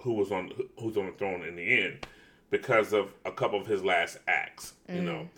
[0.00, 2.06] who was on who's on the throne in the end
[2.50, 4.74] because of a couple of his last acts.
[4.88, 5.28] You know,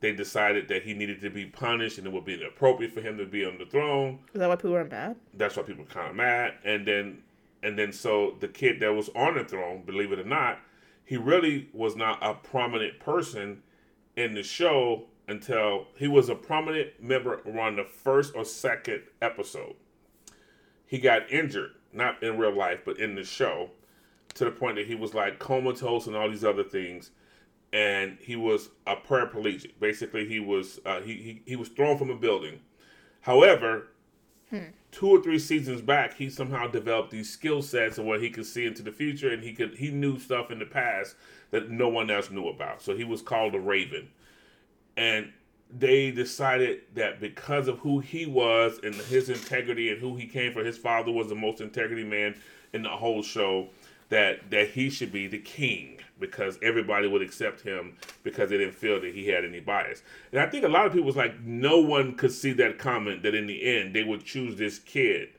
[0.00, 3.18] they decided that he needed to be punished, and it would be inappropriate for him
[3.18, 4.18] to be on the throne.
[4.32, 5.16] is that why people are mad?
[5.34, 6.54] That's why people were kind of mad.
[6.64, 7.22] And then,
[7.62, 10.60] and then, so the kid that was on the throne, believe it or not,
[11.04, 13.62] he really was not a prominent person
[14.16, 19.74] in the show until he was a prominent member around the first or second episode.
[20.92, 23.70] He got injured, not in real life, but in the show,
[24.34, 27.12] to the point that he was like comatose and all these other things.
[27.72, 29.70] And he was a paraplegic.
[29.80, 32.60] Basically, he was uh, he, he he was thrown from a building.
[33.22, 33.88] However,
[34.90, 38.44] two or three seasons back, he somehow developed these skill sets and what he could
[38.44, 41.16] see into the future, and he could he knew stuff in the past
[41.52, 42.82] that no one else knew about.
[42.82, 44.10] So he was called a Raven,
[44.98, 45.32] and
[45.78, 50.52] they decided that because of who he was and his integrity and who he came
[50.52, 52.34] from, his father was the most integrity man
[52.72, 53.68] in the whole show.
[54.08, 58.74] That that he should be the king because everybody would accept him because they didn't
[58.74, 60.02] feel that he had any bias.
[60.32, 63.22] And I think a lot of people was like, no one could see that comment
[63.22, 65.30] that in the end they would choose this kid.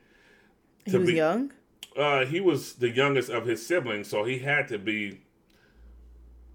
[0.84, 1.52] He was young.
[1.96, 5.20] Uh, he was the youngest of his siblings, so he had to be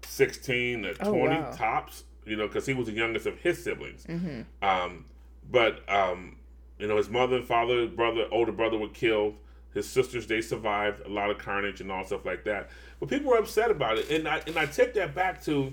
[0.04, 1.52] sixteen or Oh, twenty wow.
[1.52, 2.04] tops.
[2.26, 4.04] You know, because he was the youngest of his siblings.
[4.04, 4.42] Mm-hmm.
[4.62, 5.06] Um,
[5.50, 6.36] but um,
[6.78, 9.36] you know, his mother and father, brother, older brother were killed.
[9.74, 12.70] His sisters, they survived a lot of carnage and all stuff like that.
[12.98, 15.72] But people were upset about it, and I and I take that back to.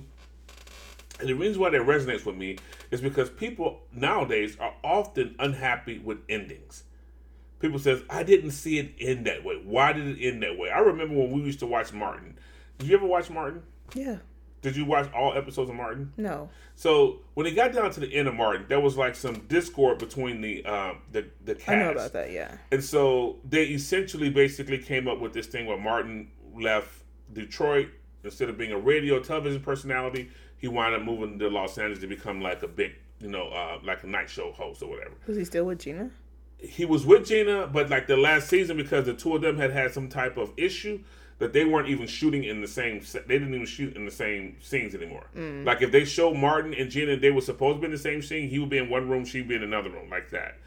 [1.20, 2.58] And the reason why that resonates with me
[2.92, 6.84] is because people nowadays are often unhappy with endings.
[7.60, 9.56] People says, "I didn't see it end that way.
[9.64, 12.38] Why did it end that way?" I remember when we used to watch Martin.
[12.78, 13.64] Did you ever watch Martin?
[13.96, 14.18] Yeah.
[14.68, 16.12] Did you watch all episodes of Martin?
[16.18, 16.50] No.
[16.76, 19.98] So when it got down to the end of Martin, there was like some discord
[19.98, 21.70] between the um, the the cast.
[21.70, 22.32] I know about that.
[22.32, 22.58] Yeah.
[22.72, 27.04] And so they essentially basically came up with this thing where Martin left
[27.34, 27.90] Detroit
[28.24, 32.08] instead of being a radio television personality, he wound up moving to Los Angeles to
[32.08, 35.16] become like a big, you know, uh, like a night show host or whatever.
[35.26, 36.10] Was he still with Gina?
[36.60, 39.72] He was with Gina, but like the last season, because the two of them had
[39.72, 41.04] had some type of issue,
[41.40, 43.02] that they weren't even shooting in the same.
[43.14, 45.28] They didn't even shoot in the same scenes anymore.
[45.66, 48.22] Like if they show Martin and Gina, they were supposed to be in the same
[48.22, 48.50] scene.
[48.50, 50.58] He would be in one room, she'd be in another room, like that.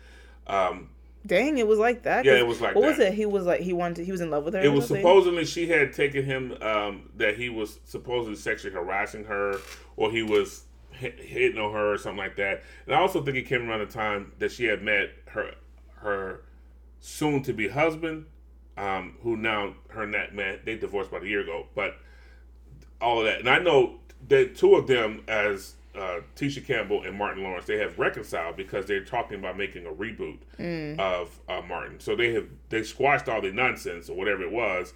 [0.47, 0.89] Um,
[1.27, 2.25] Dang, it was like that.
[2.25, 3.13] Yeah, it was like What was it?
[3.13, 4.07] He was like he wanted.
[4.07, 4.61] He was in love with her.
[4.61, 9.57] It was supposedly she had taken him um, that he was supposedly sexually harassing her,
[9.97, 12.63] or he was hit, hitting on her, or something like that.
[12.87, 15.55] And I also think it came around the time that she had met her
[15.97, 16.41] her
[17.01, 18.25] soon to be husband,
[18.77, 21.67] um, who now her and that man they divorced about a year ago.
[21.75, 21.97] But
[23.01, 27.17] all of that, and I know that two of them as uh, Tisha Campbell and
[27.17, 30.39] Martin Lawrence, they have reconciled because they're talking about making a reboot
[30.99, 31.99] of uh, Martin.
[32.01, 34.93] So they have they squashed all the nonsense or whatever it was,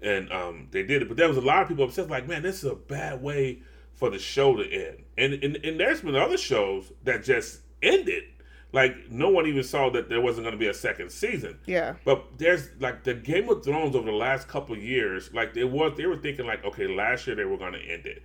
[0.00, 1.08] and um, they did it.
[1.08, 3.60] But there was a lot of people upset, like, man, this is a bad way
[3.94, 5.04] for the show to end.
[5.16, 8.24] And and, and there's been other shows that just ended.
[8.72, 11.58] Like no one even saw that there wasn't going to be a second season.
[11.66, 11.94] Yeah.
[12.04, 15.64] But there's like the Game of Thrones over the last couple of years, like it
[15.64, 18.22] was they were thinking like, okay, last year they were gonna end it.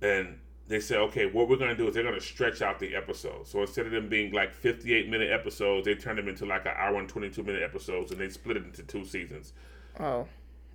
[0.00, 3.50] And they said, okay, what we're gonna do is they're gonna stretch out the episodes.
[3.50, 6.74] So instead of them being like 58 minute episodes, they turned them into like an
[6.76, 9.54] hour and 22 minute episodes and they split it into two seasons.
[9.98, 10.28] Oh.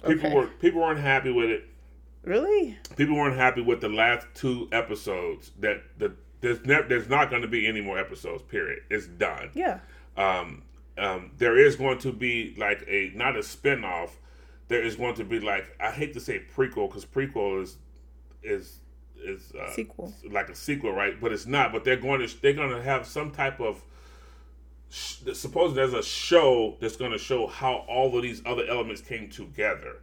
[0.06, 1.70] People were people weren't happy with it.
[2.24, 2.78] Really?
[2.98, 5.52] People weren't happy with the last two episodes.
[5.60, 6.14] That the
[6.44, 8.44] there's ne- there's not going to be any more episodes.
[8.44, 8.84] Period.
[8.92, 9.50] It's done.
[9.56, 9.80] Yeah.
[10.18, 10.62] um,
[10.98, 14.12] um, there is going to be like a not a spinoff.
[14.68, 17.78] There is going to be like I hate to say prequel because prequel is
[18.44, 18.80] is
[19.26, 20.14] is uh, Sequel.
[20.30, 21.20] like a sequel, right?
[21.20, 21.72] But it's not.
[21.72, 23.82] But they're going to they're going to have some type of
[24.90, 29.02] sh- suppose there's a show that's going to show how all of these other elements
[29.02, 29.96] came together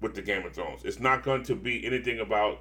[0.00, 0.82] with the Game of Thrones.
[0.84, 2.60] It's not going to be anything about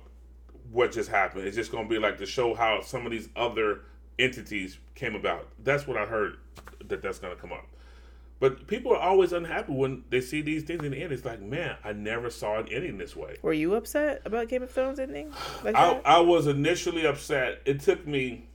[0.71, 1.45] what just happened.
[1.45, 3.81] It's just going to be like to show how some of these other
[4.17, 5.47] entities came about.
[5.63, 6.37] That's what I heard
[6.85, 7.65] that that's going to come up.
[8.39, 11.11] But people are always unhappy when they see these things in the end.
[11.11, 13.37] It's like, man, I never saw it ending this way.
[13.43, 15.31] Were you upset about Game of Thrones ending?
[15.63, 16.01] Like I.
[16.03, 17.61] I was initially upset.
[17.65, 18.45] It took me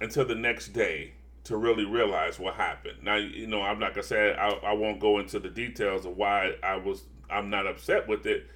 [0.00, 1.12] until the next day
[1.44, 2.96] to really realize what happened.
[3.02, 6.16] Now, you know, I'm not gonna say I, I won't go into the details of
[6.16, 8.46] why I was I'm not upset with it,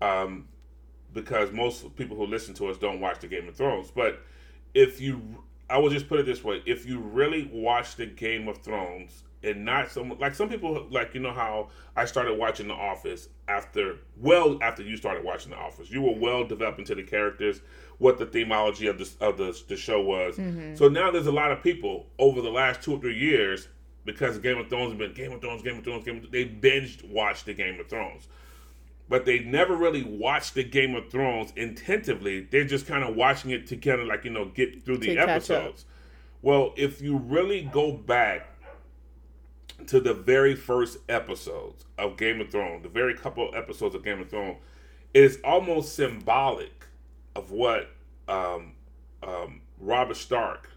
[0.00, 0.46] um,
[1.22, 3.90] because most people who listen to us don't watch the Game of Thrones.
[3.90, 4.22] But
[4.74, 5.22] if you,
[5.68, 9.24] I will just put it this way: if you really watch the Game of Thrones
[9.42, 13.28] and not some like some people like you know how I started watching The Office
[13.46, 17.60] after well after you started watching The Office, you were well developed into the characters,
[17.98, 20.36] what the themology of the of the, the show was.
[20.36, 20.76] Mm-hmm.
[20.76, 23.68] So now there's a lot of people over the last two or three years
[24.04, 26.32] because Game of Thrones has been Game of Thrones, Game of Thrones, Game of Thrones,
[26.32, 28.28] they binged watched the Game of Thrones
[29.08, 32.40] but they never really watched the Game of Thrones intentively.
[32.40, 35.18] They're just kind of watching it to kind of like you know get through the
[35.18, 35.84] episodes.
[36.42, 38.48] Well, if you really go back
[39.86, 44.20] to the very first episodes of Game of Thrones, the very couple episodes of Game
[44.20, 44.58] of Thrones,
[45.14, 46.86] it is almost symbolic
[47.34, 47.90] of what
[48.28, 48.72] um,
[49.22, 50.70] um, Robert Stark,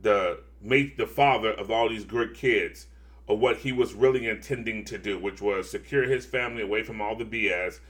[0.00, 2.86] the mate, the father of all these great kids,
[3.28, 7.00] of what he was really intending to do, which was secure his family away from
[7.00, 7.80] all the BS.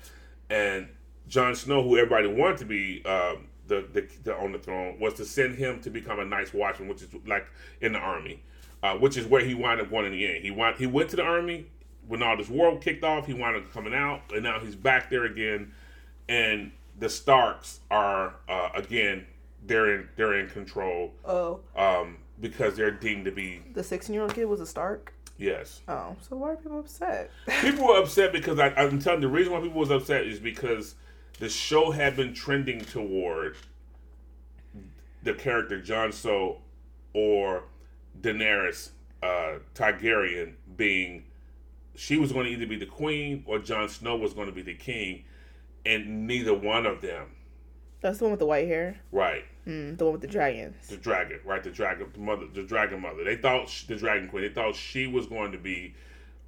[0.50, 0.88] And
[1.28, 5.14] Jon Snow, who everybody wanted to be um, the, the, the on the throne, was
[5.14, 7.46] to send him to become a Night's Watchman, which is like
[7.80, 8.42] in the army,
[8.82, 10.44] uh, which is where he wound up going in the end.
[10.44, 11.66] He went he went to the army
[12.08, 13.26] when all this war kicked off.
[13.26, 15.72] He wound up coming out, and now he's back there again.
[16.28, 19.26] And the Starks are uh, again
[19.66, 24.22] they're in they're in control oh, um, because they're deemed to be the 16 year
[24.22, 25.12] old kid was a Stark?
[25.38, 25.80] Yes.
[25.88, 27.30] Oh, so why are people upset?
[27.60, 30.38] people were upset because I, I'm telling you, the reason why people was upset is
[30.38, 30.94] because
[31.38, 33.56] the show had been trending toward
[35.22, 36.58] the character Jon Snow
[37.12, 37.64] or
[38.20, 38.90] Daenerys
[39.22, 41.24] uh, Targaryen being
[41.98, 44.62] she was going to either be the queen or Jon Snow was going to be
[44.62, 45.24] the king,
[45.84, 47.26] and neither one of them.
[48.00, 49.00] That's the one with the white hair.
[49.10, 50.88] Right, Mm, the one with the dragons.
[50.88, 51.62] the dragon, right?
[51.62, 53.22] The dragon, the mother, the dragon mother.
[53.22, 54.44] They thought sh the dragon queen.
[54.44, 55.94] They thought she was going to be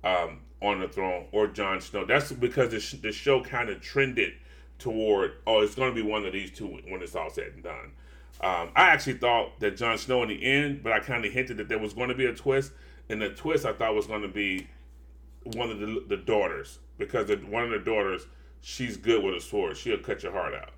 [0.02, 2.06] um, on the throne or Jon Snow.
[2.06, 4.33] That's because the, sh- the show kind of trended
[4.78, 7.62] toward oh, it's going to be one of these two when it's all said and
[7.62, 7.92] done.
[8.40, 11.59] Um, I actually thought that Jon Snow in the end, but I kind of hinted
[11.59, 12.72] that there was going to be a twist,
[13.11, 14.66] and the twist I thought was going to be
[15.44, 18.26] one of the, the daughters because the, one of the daughters
[18.62, 19.76] she's good with a sword.
[19.76, 20.70] She'll cut your heart out,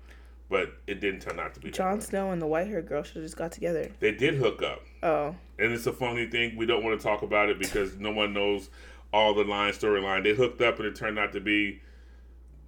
[0.53, 1.71] but it didn't turn out to be.
[1.71, 1.99] Jon.
[1.99, 3.89] Snow and the white haired girl should have just got together.
[3.99, 6.55] They did hook up Oh, and it's a funny thing.
[6.55, 8.69] We don't want to talk about it because no one knows
[9.11, 10.23] all the line storyline.
[10.23, 11.81] They hooked up, and it turned out to be,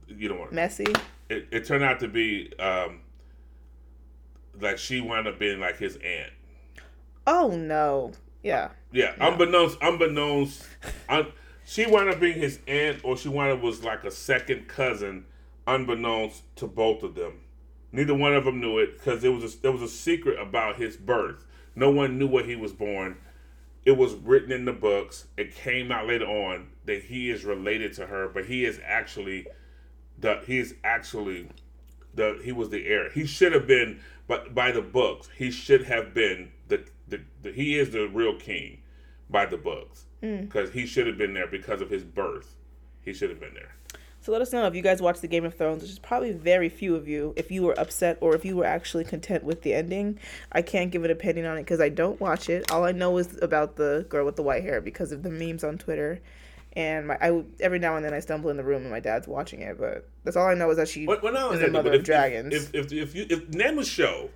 [0.08, 0.88] you know, messy.
[1.30, 3.02] it, it turned out to be um,
[4.60, 6.34] like she wound up being like his aunt.
[7.28, 8.14] Oh no.
[8.42, 8.70] Yeah.
[8.92, 10.66] Yeah, unbeknownst, unbeknownst,
[11.08, 11.28] un,
[11.68, 15.26] she wound up being his aunt, or she wound up was like a second cousin,
[15.68, 17.42] unbeknownst to both of them.
[17.96, 20.76] Neither one of them knew it because there was a, there was a secret about
[20.76, 21.46] his birth.
[21.76, 23.16] No one knew where he was born.
[23.86, 25.28] It was written in the books.
[25.38, 29.48] It came out later on that he is related to her, but he is actually
[30.20, 31.48] the he is actually
[32.14, 33.10] the he was the heir.
[33.12, 37.54] He should have been, but by the books, he should have been the the, the
[37.54, 38.80] he is the real king
[39.30, 40.42] by the books hmm.
[40.42, 42.56] because he should have been there because of his birth.
[43.00, 43.74] He should have been there.
[44.26, 46.32] So let us know if you guys watched the Game of Thrones, which is probably
[46.32, 49.62] very few of you, if you were upset or if you were actually content with
[49.62, 50.18] the ending.
[50.52, 52.72] I can't give an opinion on it because I don't watch it.
[52.72, 55.64] All I know is about the girl with the white hair because of the memes
[55.64, 56.22] on Twitter.
[56.74, 59.28] And my, I every now and then I stumble in the room and my dad's
[59.28, 61.92] watching it, but that's all I know is that she Well, well, is the mother
[61.92, 62.52] but of if, dragons.
[62.52, 64.32] If if if you if name a show,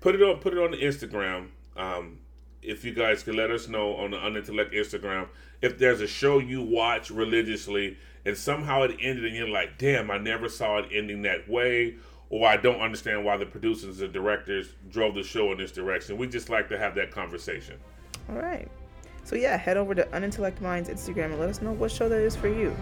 [0.00, 1.50] put it on put it on the Instagram.
[1.76, 2.18] Um,
[2.60, 5.28] if you guys could let us know on the Unintellect Instagram
[5.62, 10.10] if there's a show you watch religiously and somehow it ended and you're like, damn,
[10.10, 11.96] I never saw it ending that way,
[12.30, 16.18] or I don't understand why the producers and directors drove the show in this direction.
[16.18, 17.78] We just like to have that conversation.
[18.28, 18.68] all right.
[19.24, 22.20] So yeah, head over to Unintellect Minds Instagram and let us know what show that
[22.20, 22.74] is for you.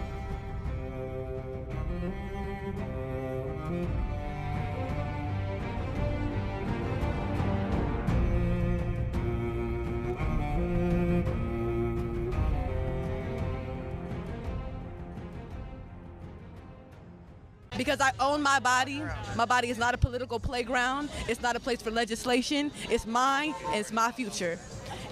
[17.77, 19.03] Because I own my body.
[19.35, 21.09] My body is not a political playground.
[21.27, 22.71] It's not a place for legislation.
[22.89, 24.59] It's mine and it's my future.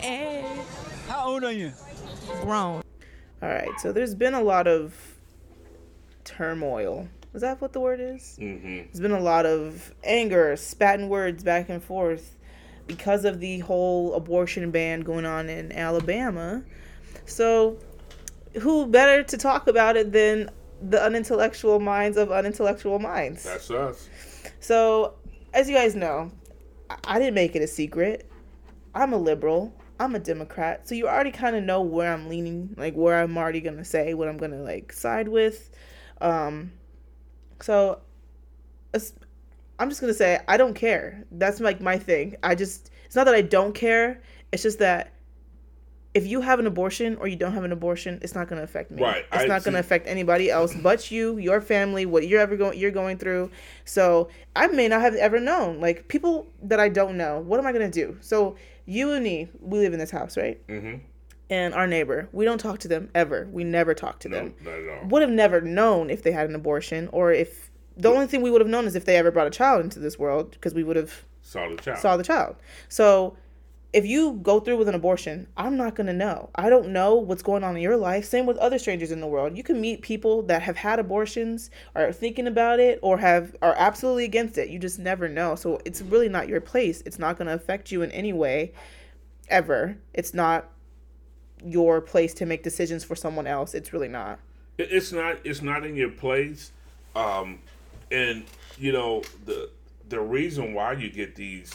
[0.01, 0.60] And
[1.08, 1.71] How old are you?
[2.41, 2.82] grown.
[3.41, 4.95] All right, so there's been a lot of
[6.23, 7.08] turmoil.
[7.34, 8.38] Is that what the word is?
[8.39, 8.75] Mm-hmm.
[8.75, 12.36] There's been a lot of anger, spat words back and forth
[12.88, 16.63] because of the whole abortion ban going on in Alabama.
[17.25, 17.78] So,
[18.62, 20.49] who better to talk about it than
[20.89, 23.43] the unintellectual minds of unintellectual minds?
[23.43, 24.10] That's us.
[24.60, 25.15] So,
[25.54, 26.32] as you guys know,
[27.08, 28.30] I- didn't make it a secret.
[28.93, 29.74] I'm a liberal.
[30.00, 30.88] I'm a Democrat.
[30.88, 33.86] So you already kind of know where I'm leaning, like where I'm already going to
[33.86, 35.69] say what I'm going to like side with.
[36.21, 36.71] Um
[37.62, 38.02] so
[39.80, 41.24] I'm just going to say I don't care.
[41.32, 42.36] That's like my thing.
[42.43, 44.21] I just it's not that I don't care.
[44.52, 45.13] It's just that
[46.15, 48.63] if you have an abortion or you don't have an abortion, it's not going to
[48.63, 49.01] affect me.
[49.04, 52.39] Right, It's I not going to affect anybody else but you, your family, what you're
[52.39, 53.51] ever going you're going through.
[53.84, 55.80] So, I may not have ever known.
[55.82, 58.17] Like people that I don't know, what am I going to do?
[58.21, 60.65] So, you and me, we live in this house, right?
[60.67, 60.95] Mm-hmm.
[61.49, 63.47] And our neighbor, we don't talk to them ever.
[63.51, 64.56] We never talk to No, them.
[64.63, 65.08] not at all.
[65.10, 68.49] Would have never known if they had an abortion or if the only thing we
[68.51, 70.84] would have known is if they ever brought a child into this world because we
[70.84, 71.99] would have Saw the child.
[71.99, 72.56] saw the child.
[72.89, 73.38] So
[73.95, 76.49] if you go through with an abortion, I'm not going to know.
[76.53, 78.25] I don't know what's going on in your life.
[78.25, 79.55] Same with other strangers in the world.
[79.55, 83.73] You can meet people that have had abortions, are thinking about it, or have are
[83.77, 84.67] absolutely against it.
[84.67, 85.55] You just never know.
[85.55, 87.03] So it's really not your place.
[87.05, 88.73] It's not going to affect you in any way,
[89.47, 89.97] ever.
[90.13, 90.69] It's not
[91.63, 93.73] your place to make decisions for someone else.
[93.73, 94.39] It's really not.
[94.77, 96.73] It's not it's not in your place
[97.15, 97.60] um
[98.12, 98.43] and
[98.77, 99.69] you know the
[100.10, 101.73] the reason why you get these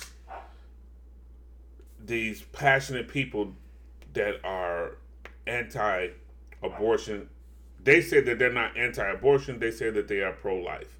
[2.10, 3.54] these passionate people
[4.12, 4.96] that are
[5.46, 7.28] anti-abortion
[7.82, 10.98] they say that they're not anti-abortion they say that they are pro-life.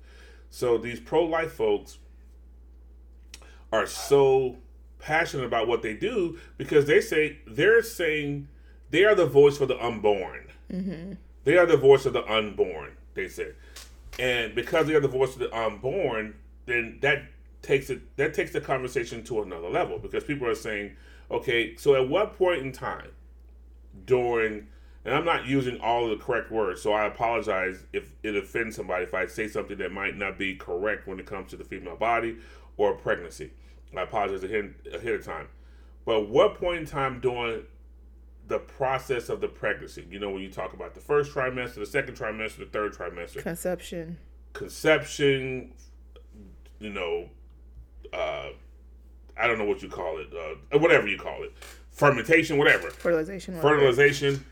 [0.49, 1.99] So these pro-life folks
[3.73, 4.57] are so
[4.99, 8.49] passionate about what they do because they say they're saying
[8.91, 10.47] they are the voice for the unborn.
[10.73, 11.13] Mm-hmm.
[11.45, 13.55] They are the voice of the unborn, they said.
[14.19, 16.35] And because they are the voice of the unborn,
[16.67, 17.25] then that
[17.63, 20.97] takes it that takes the conversation to another level because people are saying,
[21.31, 23.11] okay, so at what point in time
[24.05, 24.67] during
[25.05, 28.77] and I'm not using all of the correct words, so I apologize if it offends
[28.77, 31.65] somebody if I say something that might not be correct when it comes to the
[31.65, 32.37] female body
[32.77, 33.53] or pregnancy.
[33.97, 35.49] I apologize ahead, ahead of time.
[36.05, 37.65] But what point in time during
[38.51, 40.07] the process of the pregnancy.
[40.11, 43.43] You know, when you talk about the first trimester, the second trimester, the third trimester,
[43.43, 44.19] Conception.
[44.53, 45.73] conception,
[46.81, 47.31] you know,
[48.13, 48.49] uh,
[49.37, 50.29] I don't know what you call it,
[50.73, 51.53] uh, whatever you call it,
[51.91, 53.55] fermentation, whatever, Fertilization.
[53.57, 53.77] whatever.
[53.77, 54.45] fertilization.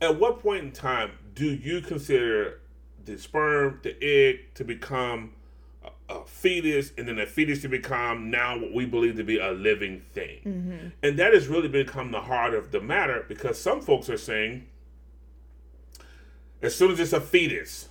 [0.00, 2.60] At what point in time do you consider
[3.04, 5.32] the sperm, the egg, to become
[5.84, 9.38] a, a fetus, and then the fetus to become now what we believe to be
[9.38, 10.92] a living thing?
[11.02, 14.66] And that has really become the heart of the matter because some folks are saying,
[16.62, 17.88] as soon as it's a fetus,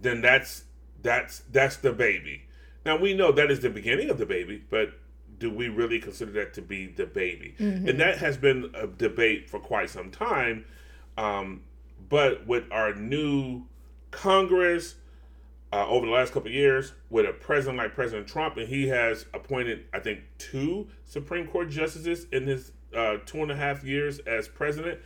[0.00, 0.64] then that's
[1.02, 2.43] that's that's the baby.
[2.84, 4.92] Now we know that is the beginning of the baby, but
[5.38, 7.54] do we really consider that to be the baby?
[7.88, 10.64] And that has been a debate for quite some time.
[11.16, 11.62] Um,
[12.08, 13.64] but with our new
[14.10, 14.96] Congress
[15.72, 18.88] uh, over the last couple of years, with a president like President Trump, and he
[18.88, 23.82] has appointed, I think, two Supreme Court justices in his uh, two and a half
[23.82, 25.00] years as president.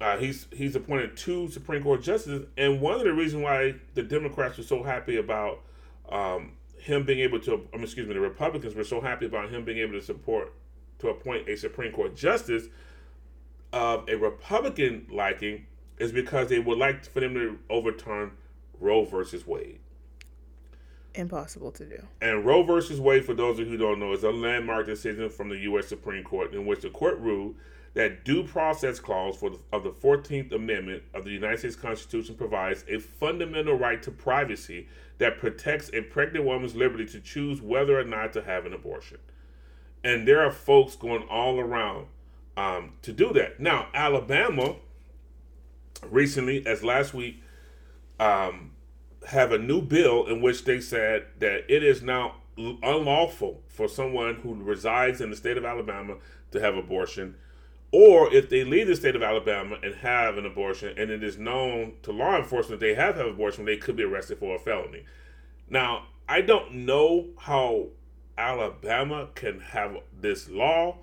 [0.00, 4.02] Uh, he's he's appointed two Supreme Court justices, and one of the reasons why the
[4.02, 5.60] Democrats were so happy about
[6.08, 6.52] um,
[6.84, 9.78] him being able to, um, excuse me, the Republicans were so happy about him being
[9.78, 10.52] able to support
[10.98, 12.64] to appoint a Supreme Court justice
[13.72, 15.64] of a Republican liking
[15.98, 18.32] is because they would like for them to overturn
[18.78, 19.78] Roe versus Wade.
[21.14, 22.06] Impossible to do.
[22.20, 25.30] And Roe versus Wade, for those of you who don't know, is a landmark decision
[25.30, 25.86] from the U.S.
[25.86, 27.54] Supreme Court in which the court ruled
[27.94, 32.34] that due process clause for the, of the 14th Amendment of the United States Constitution
[32.34, 34.86] provides a fundamental right to privacy
[35.18, 39.18] that protects a pregnant woman's liberty to choose whether or not to have an abortion.
[40.02, 42.06] And there are folks going all around
[42.56, 43.60] um, to do that.
[43.60, 44.76] Now, Alabama
[46.10, 47.42] recently, as last week,
[48.20, 48.72] um,
[49.28, 54.36] have a new bill in which they said that it is now unlawful for someone
[54.36, 56.16] who resides in the state of Alabama
[56.52, 57.34] to have abortion,
[57.94, 61.38] or if they leave the state of Alabama and have an abortion, and it is
[61.38, 64.58] known to law enforcement they have had an abortion, they could be arrested for a
[64.58, 65.04] felony.
[65.70, 67.90] Now, I don't know how
[68.36, 70.96] Alabama can have this law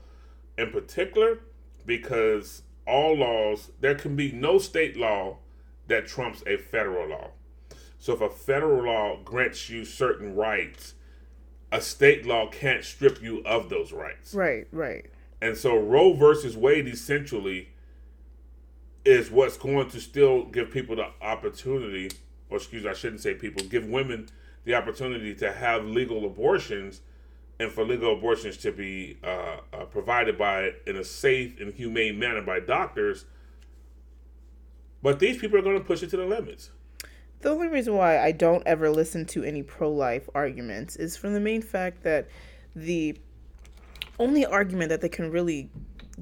[0.57, 1.39] in particular
[1.85, 5.37] because all laws, there can be no state law
[5.87, 7.29] that trumps a federal law.
[7.99, 10.95] So if a federal law grants you certain rights,
[11.71, 14.33] a state law can't strip you of those rights.
[14.33, 15.05] Right, right.
[15.41, 17.69] And so Roe versus Wade essentially
[19.03, 22.11] is what's going to still give people the opportunity,
[22.49, 24.29] or excuse me, I shouldn't say people, give women
[24.63, 27.01] the opportunity to have legal abortions
[27.59, 32.19] and for legal abortions to be uh, uh, provided by in a safe and humane
[32.19, 33.25] manner by doctors.
[35.01, 36.69] But these people are going to push it to the limits.
[37.39, 41.33] The only reason why I don't ever listen to any pro life arguments is from
[41.33, 42.27] the main fact that
[42.75, 43.17] the
[44.21, 45.69] only argument that they can really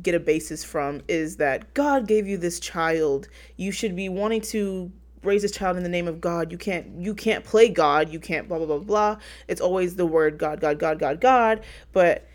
[0.01, 3.27] get a basis from is that God gave you this child.
[3.57, 4.91] You should be wanting to
[5.23, 6.51] raise this child in the name of God.
[6.51, 8.09] You can't you can't play God.
[8.09, 9.17] You can't blah blah blah blah.
[9.47, 11.63] It's always the word God, God, God, God, God.
[11.91, 12.25] But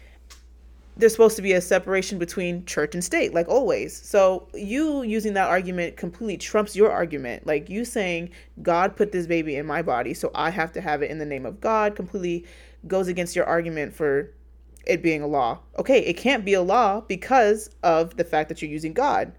[0.96, 4.00] there's supposed to be a separation between church and state, like always.
[4.00, 7.46] So you using that argument completely trumps your argument.
[7.46, 8.30] Like you saying
[8.62, 11.26] God put this baby in my body, so I have to have it in the
[11.26, 12.44] name of God, completely
[12.86, 14.30] goes against your argument for
[14.86, 15.60] it being a law.
[15.78, 19.32] Okay, it can't be a law because of the fact that you're using God.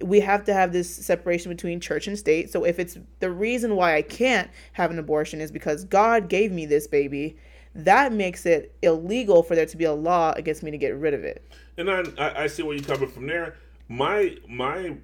[0.00, 2.50] We have to have this separation between church and state.
[2.50, 6.52] So if it's the reason why I can't have an abortion is because God gave
[6.52, 7.36] me this baby,
[7.74, 11.14] that makes it illegal for there to be a law against me to get rid
[11.14, 11.44] of it.
[11.76, 13.56] And I, I, see where you're coming from there.
[13.88, 14.96] My my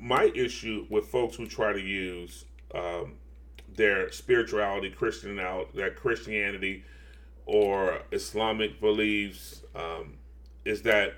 [0.00, 3.14] my issue with folks who try to use um,
[3.76, 6.84] their spirituality, Christian out, their Christianity
[7.46, 10.14] or Islamic beliefs um,
[10.64, 11.14] is that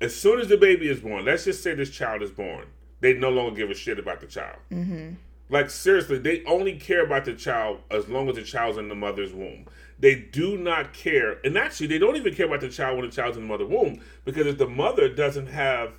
[0.00, 2.66] as soon as the baby is born, let's just say this child is born,
[3.00, 4.58] they no longer give a shit about the child.
[4.70, 5.14] Mm-hmm.
[5.50, 8.94] Like seriously, they only care about the child as long as the child's in the
[8.94, 9.66] mother's womb.
[9.98, 13.14] They do not care, and actually, they don't even care about the child when the
[13.14, 15.94] child's in the mother's womb because if the mother doesn't have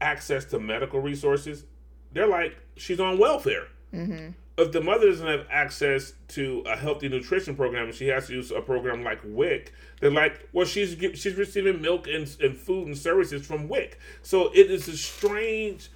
[0.00, 1.64] access to medical resources,
[2.12, 3.68] they're like she's on welfare.
[3.92, 4.30] Mm-hmm.
[4.56, 8.34] If the mother doesn't have access to a healthy nutrition program and she has to
[8.34, 12.86] use a program like WIC, they're like, well, she's she's receiving milk and, and food
[12.86, 13.98] and services from WIC.
[14.22, 15.90] So it is a strange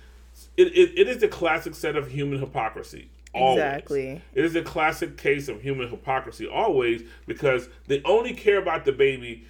[0.57, 3.09] it, it, it is the classic set of human hypocrisy.
[3.35, 3.59] Always.
[3.59, 4.23] Exactly.
[4.35, 8.93] It is a classic case of human hypocrisy always because they only care about the
[8.93, 9.45] baby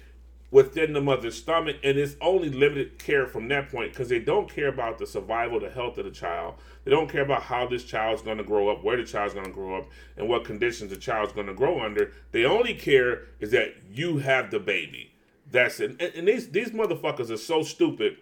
[0.51, 4.53] within the mother's stomach and it's only limited care from that point because they don't
[4.53, 6.55] care about the survival, the health of the child.
[6.89, 9.45] They don't care about how this child's going to grow up, where the child's going
[9.45, 12.13] to grow up, and what conditions the child's going to grow under.
[12.31, 15.13] They only care is that you have the baby.
[15.51, 15.91] That's it.
[15.91, 18.17] And, and these these motherfuckers are so stupid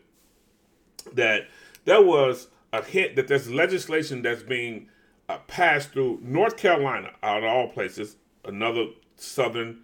[1.14, 1.48] that
[1.86, 4.90] that was a hint that there's legislation that's being
[5.30, 9.80] uh, passed through North Carolina, out of all places, another southern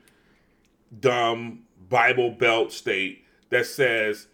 [0.99, 4.27] dumb Bible Belt state that says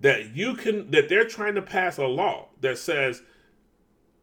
[0.00, 3.22] that you can that they're trying to pass a law that says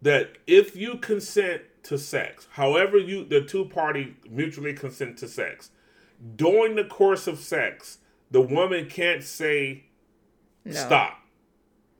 [0.01, 5.71] that if you consent to sex, however you the two party mutually consent to sex,
[6.35, 7.99] during the course of sex,
[8.31, 9.85] the woman can't say
[10.65, 10.73] No.
[10.73, 11.19] stop.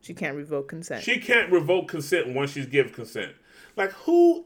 [0.02, 1.04] She can't revoke consent.
[1.04, 3.34] She can't revoke consent once she's given consent.
[3.76, 4.46] Like who?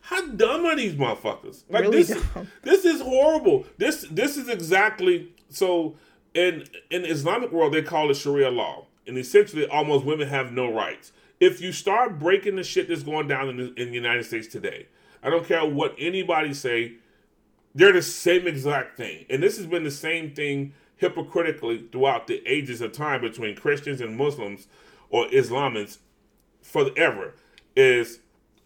[0.00, 1.64] How dumb are these motherfuckers?
[1.68, 2.48] Like Really this, dumb.
[2.62, 3.66] this is horrible.
[3.76, 5.96] This this is exactly so.
[6.34, 10.70] In in Islamic world, they call it Sharia law, and essentially, almost women have no
[10.72, 11.10] rights.
[11.40, 14.46] If you start breaking the shit that's going down in the, in the United States
[14.46, 14.88] today,
[15.22, 16.94] I don't care what anybody say,
[17.74, 19.24] they're the same exact thing.
[19.30, 24.00] And this has been the same thing hypocritically throughout the ages of time between Christians
[24.00, 24.66] and Muslims
[25.10, 25.98] or Islamists
[26.60, 27.34] forever.
[27.76, 28.18] Is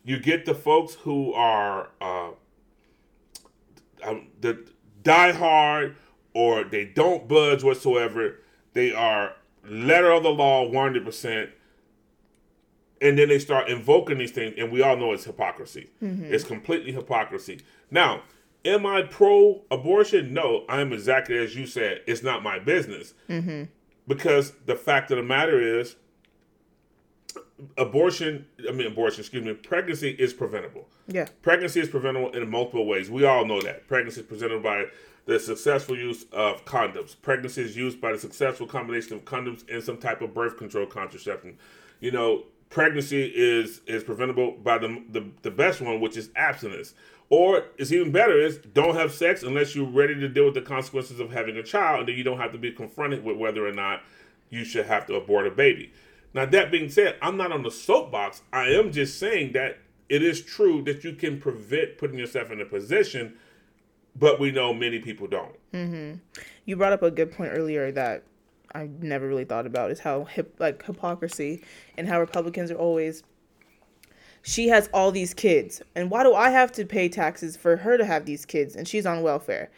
[0.04, 2.30] you get the folks who are uh,
[4.02, 4.66] um, the
[5.02, 5.96] die hard
[6.34, 8.40] or they don't budge whatsoever.
[8.72, 11.50] They are letter of the law 100%.
[13.03, 15.90] And then they start invoking these things, and we all know it's hypocrisy.
[16.03, 16.32] Mm-hmm.
[16.32, 17.61] It's completely hypocrisy.
[17.90, 18.22] Now,
[18.64, 20.32] am I pro abortion?
[20.32, 22.03] No, I'm exactly as you said.
[22.07, 23.14] It's not my business.
[23.28, 23.64] Mm-hmm.
[24.07, 25.96] Because the fact of the matter is,
[27.76, 30.88] abortion, I mean, abortion, excuse me, pregnancy is preventable.
[31.09, 31.26] yeah.
[31.42, 33.11] Pregnancy is preventable in multiple ways.
[33.11, 33.88] We all know that.
[33.88, 34.86] Pregnancy is prevented by
[35.26, 37.16] the successful use of condoms.
[37.20, 40.86] Pregnancy is used by the successful combination of condoms and some type of birth control
[40.86, 41.59] contraception.
[42.00, 46.94] You know, pregnancy is is preventable by the the, the best one, which is abstinence.
[47.28, 50.62] Or it's even better is don't have sex unless you're ready to deal with the
[50.62, 53.66] consequences of having a child, and then you don't have to be confronted with whether
[53.66, 54.02] or not
[54.50, 55.92] you should have to abort a baby.
[56.34, 58.42] Now that being said, I'm not on the soapbox.
[58.52, 62.60] I am just saying that it is true that you can prevent putting yourself in
[62.60, 63.36] a position,
[64.16, 65.56] but we know many people don't.
[65.72, 66.18] Mm-hmm.
[66.64, 68.24] You brought up a good point earlier that
[68.74, 71.62] I never really thought about is how hip, like hypocrisy
[71.96, 73.22] and how Republicans are always
[74.42, 77.96] she has all these kids, and why do I have to pay taxes for her
[77.96, 79.70] to have these kids, and she's on welfare?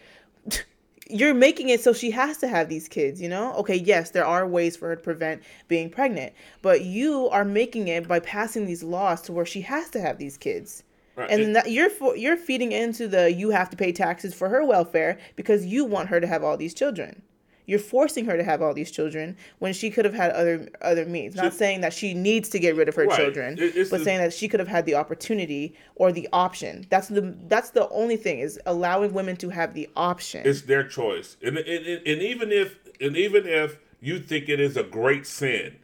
[1.08, 3.52] You're making it so she has to have these kids, you know?
[3.56, 6.32] Okay, yes, there are ways for her to prevent being pregnant,
[6.62, 10.16] but you are making it by passing these laws to where she has to have
[10.16, 10.82] these kids.
[11.14, 11.30] Right.
[11.30, 14.64] And that you're fo- you're feeding into the you have to pay taxes for her
[14.64, 17.22] welfare because you want her to have all these children.
[17.66, 21.06] You're forcing her to have all these children when she could have had other other
[21.06, 21.34] means.
[21.34, 23.18] Not She- saying that she needs to get rid of her Right.
[23.18, 26.86] children, It- but the- saying that she could have had the opportunity or the option.
[26.90, 30.46] That's the that's the only thing is allowing women to have the option.
[30.46, 34.60] It's their choice, and, and, and and even if and even if you think it
[34.60, 35.76] is a great sin,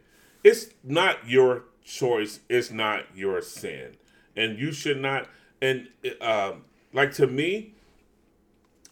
[0.43, 2.41] it's not your choice.
[2.47, 3.97] It's not your sin,
[4.35, 5.27] and you should not.
[5.61, 5.87] And
[6.21, 7.73] um, like to me,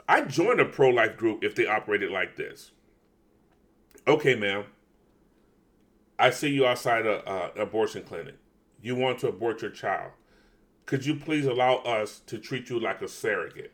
[0.08, 2.72] I join a pro life group if they operated like this.
[4.10, 4.64] Okay, ma'am.
[6.18, 8.38] I see you outside a uh, abortion clinic.
[8.82, 10.14] You want to abort your child.
[10.88, 13.72] Could you please allow us to treat you like a surrogate?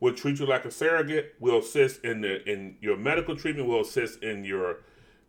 [0.00, 1.36] We'll treat you like a surrogate.
[1.38, 3.68] We'll assist in the in your medical treatment.
[3.68, 4.78] We'll assist in your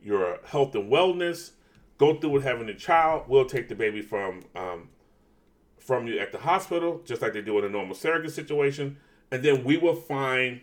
[0.01, 1.51] your health and wellness.
[1.99, 3.25] Go through with having a child.
[3.27, 4.89] We'll take the baby from um,
[5.77, 8.97] from you at the hospital, just like they do in a normal surrogate situation,
[9.29, 10.61] and then we will find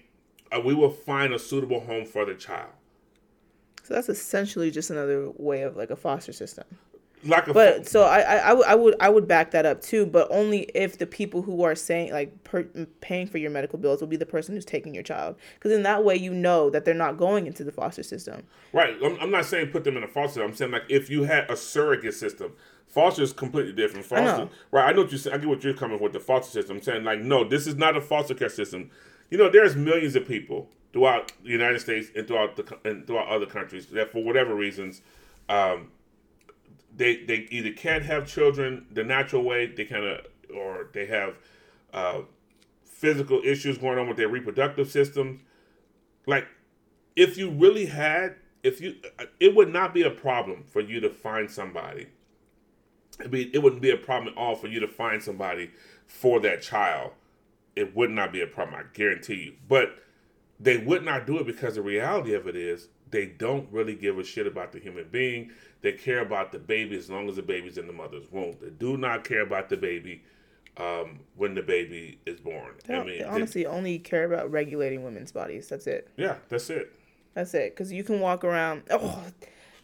[0.50, 2.72] uh, we will find a suitable home for the child,
[3.88, 6.66] so that's essentially just another way of like a foster system.
[7.24, 9.80] like a But so I, I, I would- I would I would back that up
[9.80, 12.64] too, but only if the people who are saying like per,
[13.00, 15.84] paying for your medical bills will be the person who's taking your child, because in
[15.84, 18.42] that way you know that they're not going into the foster system.
[18.74, 18.94] Right.
[19.02, 20.42] I'm, I'm not saying put them in a foster.
[20.44, 22.52] I'm saying like if you had a surrogate system,
[22.86, 24.04] foster is completely different.
[24.04, 24.50] Foster, know.
[24.70, 24.90] right?
[24.90, 25.30] I know what you say.
[25.32, 26.76] I get what you're coming with the foster system.
[26.76, 28.90] I'm saying like no, this is not a foster care system.
[29.30, 33.28] You know, there's millions of people throughout the United States and throughout the and throughout
[33.28, 35.02] other countries that for whatever reasons,
[35.48, 35.90] um,
[36.94, 40.20] they they either can't have children the natural way, they kind of,
[40.54, 41.36] or they have
[41.92, 42.20] uh,
[42.84, 45.40] physical issues going on with their reproductive systems.
[46.26, 46.46] Like
[47.16, 48.96] if you really had if you
[49.40, 52.08] it would not be a problem for you to find somebody.
[53.18, 55.72] It'd be, it wouldn't be a problem at all for you to find somebody
[56.06, 57.12] for that child.
[57.74, 59.54] It would not be a problem i guarantee you.
[59.68, 59.96] But
[60.60, 64.18] they would not do it because the reality of it is they don't really give
[64.18, 65.50] a shit about the human being
[65.80, 68.70] they care about the baby as long as the baby's in the mother's womb they
[68.70, 70.22] do not care about the baby
[70.76, 75.02] um, when the baby is born They, i mean they honestly only care about regulating
[75.04, 75.68] women's bodies.
[75.68, 76.08] That's it.
[76.16, 76.92] yeah that's it
[77.34, 77.74] That's it.
[77.74, 78.82] Because you can walk around.
[78.90, 79.22] Oh,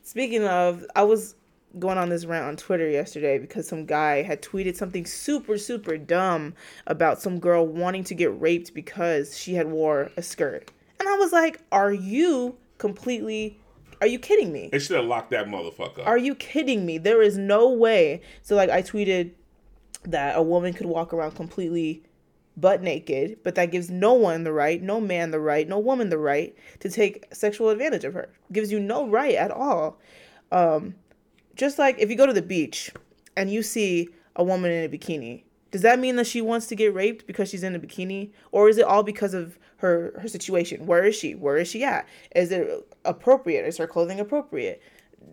[0.03, 1.37] speaking of, I was
[1.79, 5.97] going on this rant on Twitter yesterday because some guy had tweeted something super, super
[5.97, 6.55] dumb
[6.87, 10.71] about some girl wanting to get raped because she had wore a skirt.
[11.01, 13.59] And I was like, are you completely,
[14.01, 14.69] are you kidding me?
[14.71, 16.99] they should have locked that motherfucker up Are you kidding me?
[16.99, 18.23] There is no way.
[18.43, 19.33] So like I tweeted
[20.05, 22.03] that a woman could walk around completely
[22.57, 26.09] butt naked, but that gives no one the right, no man the right, no woman
[26.09, 28.33] the right to take sexual advantage of her.
[28.53, 29.99] Gives you no right at all.
[30.53, 30.95] Um
[31.55, 32.93] just like if you go to the beach
[33.37, 36.77] and you see a woman in a bikini, does that mean that she wants to
[36.77, 40.29] get raped because she's in a bikini or is it all because of her her
[40.29, 40.87] situation?
[40.87, 41.35] Where is she?
[41.35, 42.07] Where is she at?
[42.35, 43.67] Is it appropriate?
[43.67, 44.83] Is her clothing appropriate?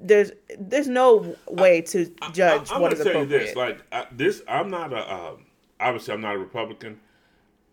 [0.02, 3.46] There's there's no way to judge I, am what gonna is tell you appropriate.
[3.46, 5.46] this, like I, this, I'm not a um,
[5.80, 7.00] obviously I'm not a Republican,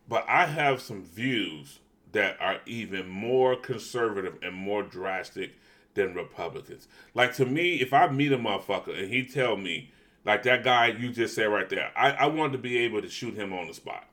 [0.09, 1.80] but I have some views
[2.12, 5.53] that are even more conservative and more drastic
[5.99, 6.88] than Republicans.
[7.14, 9.90] Like to me, if I meet a motherfucker and he tell me
[10.24, 13.09] like that guy you just said right there, I, I want to be able to
[13.09, 14.05] shoot him on the spot.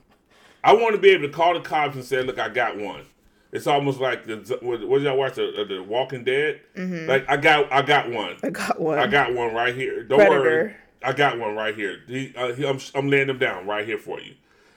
[0.64, 3.04] I want to be able to call the cops and say, "Look, I got one."
[3.52, 6.60] It's almost like the what, y'all watch the, the Walking Dead?
[7.06, 8.34] Like I got I got one.
[8.36, 8.46] Mm-hmm.
[8.46, 8.98] I got one.
[8.98, 10.02] I got one right here.
[10.02, 10.40] Don't Predator.
[10.40, 10.76] worry.
[11.02, 12.00] I got one right here.
[12.08, 14.34] He, uh, he, I'm, I'm laying them down right here for you,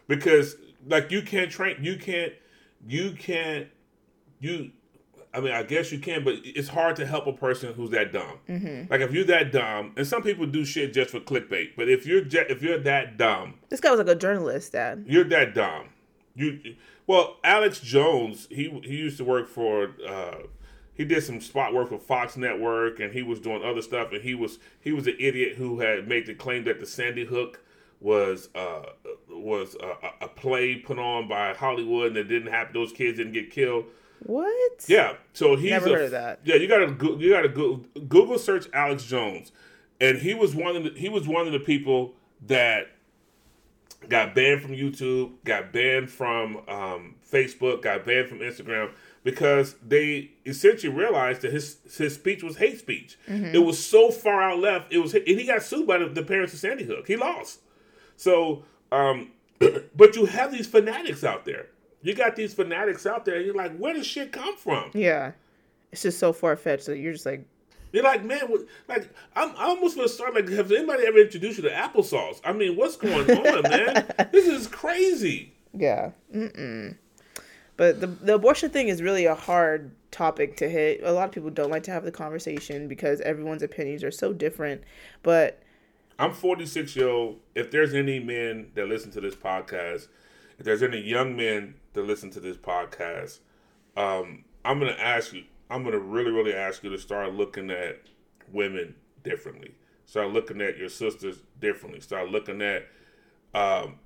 [0.07, 0.55] because
[0.87, 1.77] like you can't train.
[1.81, 2.33] You can't.
[2.87, 3.67] You can't.
[4.39, 4.71] You.
[5.33, 8.11] I mean, I guess you can, but it's hard to help a person who's that
[8.11, 8.39] dumb.
[8.47, 8.91] Mm-hmm.
[8.91, 11.71] Like if you're that dumb, and some people do shit just for clickbait.
[11.77, 15.05] But if you're ju- if you're that dumb, This guy was like a journalist, Dad.
[15.07, 15.89] you're that dumb.
[16.35, 16.75] You
[17.05, 20.35] well, Alex Jones, he he used to work for uh
[20.95, 24.21] he did some spot work for Fox Network and he was doing other stuff and
[24.21, 27.61] he was he was an idiot who had made the claim that the Sandy Hook
[28.01, 28.83] was uh
[29.29, 33.33] was a, a play put on by Hollywood and it didn't happen those kids didn't
[33.33, 33.85] get killed.
[34.23, 34.85] What?
[34.87, 36.39] Yeah, so he's Never a- heard of that.
[36.43, 39.51] Yeah, you gotta go, you gotta go, Google search Alex Jones,
[39.99, 42.13] and he was one of the, he was one of the people
[42.47, 42.87] that
[44.07, 48.91] got banned from YouTube, got banned from um, Facebook, got banned from Instagram
[49.23, 53.17] because they essentially realized that his his speech was hate speech.
[53.27, 53.55] Mm-hmm.
[53.55, 54.93] It was so far out left.
[54.93, 57.07] It was, and he got sued by the, the parents of Sandy Hook.
[57.07, 57.59] He lost.
[58.15, 59.31] So, um,
[59.95, 61.67] but you have these fanatics out there.
[62.01, 64.91] You got these fanatics out there, and you're like, where does shit come from?
[64.93, 65.33] Yeah.
[65.91, 67.43] It's just so far fetched that you're just like,
[67.91, 71.57] You're like, man, what, like I'm I almost gonna start like, has anybody ever introduced
[71.57, 72.39] you to applesauce?
[72.45, 74.05] I mean, what's going on, man?
[74.31, 75.53] This is crazy.
[75.73, 76.11] yeah.
[76.33, 76.95] Mm-mm.
[77.75, 81.01] But the, the abortion thing is really a hard topic to hit.
[81.03, 84.33] A lot of people don't like to have the conversation because everyone's opinions are so
[84.33, 84.83] different.
[85.23, 85.61] But
[86.19, 87.39] I'm 46 year old.
[87.55, 90.07] If there's any men that listen to this podcast,
[90.59, 93.39] if there's any young men that listen to this podcast,
[93.97, 95.43] um, I'm gonna ask you.
[95.69, 98.01] I'm gonna really, really ask you to start looking at
[98.51, 99.75] women differently.
[100.05, 102.01] Start looking at your sisters differently.
[102.01, 102.87] Start looking at
[103.53, 103.99] um,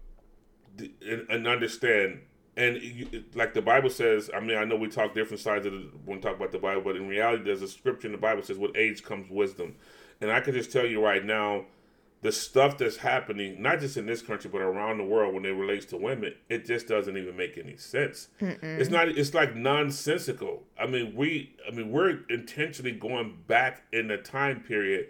[0.78, 2.22] and, and understand.
[2.56, 5.72] And you, like the Bible says, I mean, I know we talk different sides of
[5.72, 8.18] the when we talk about the Bible, but in reality, there's a scripture in the
[8.20, 9.76] Bible says, "With age comes wisdom."
[10.22, 11.66] And I can just tell you right now,
[12.24, 15.50] the stuff that's happening, not just in this country but around the world, when it
[15.50, 18.30] relates to women, it just doesn't even make any sense.
[18.40, 19.10] It's not.
[19.10, 20.64] It's like nonsensical.
[20.80, 21.56] I mean, we.
[21.68, 25.08] I mean, we're intentionally going back in a time period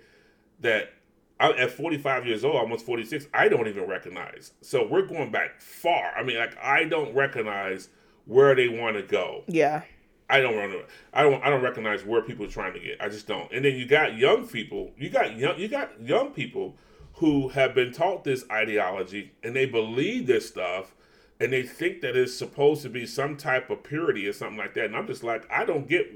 [0.62, 0.94] that
[1.40, 4.54] I, at 45 years old, almost 46, I don't even recognize.
[4.62, 6.14] So we're going back far.
[6.18, 7.90] I mean, like I don't recognize
[8.26, 9.44] where they want to go.
[9.48, 9.84] yeah.
[10.30, 10.74] I don't run.
[11.14, 11.44] I don't.
[11.44, 13.00] I don't recognize where people are trying to get.
[13.00, 13.52] I just don't.
[13.52, 14.92] And then you got young people.
[14.98, 15.60] You got young.
[15.60, 16.76] You got young people
[17.16, 20.94] who have been taught this ideology and they believe this stuff,
[21.40, 24.74] and they think that it's supposed to be some type of purity or something like
[24.76, 24.86] that.
[24.86, 26.08] And I'm just like, I don't get.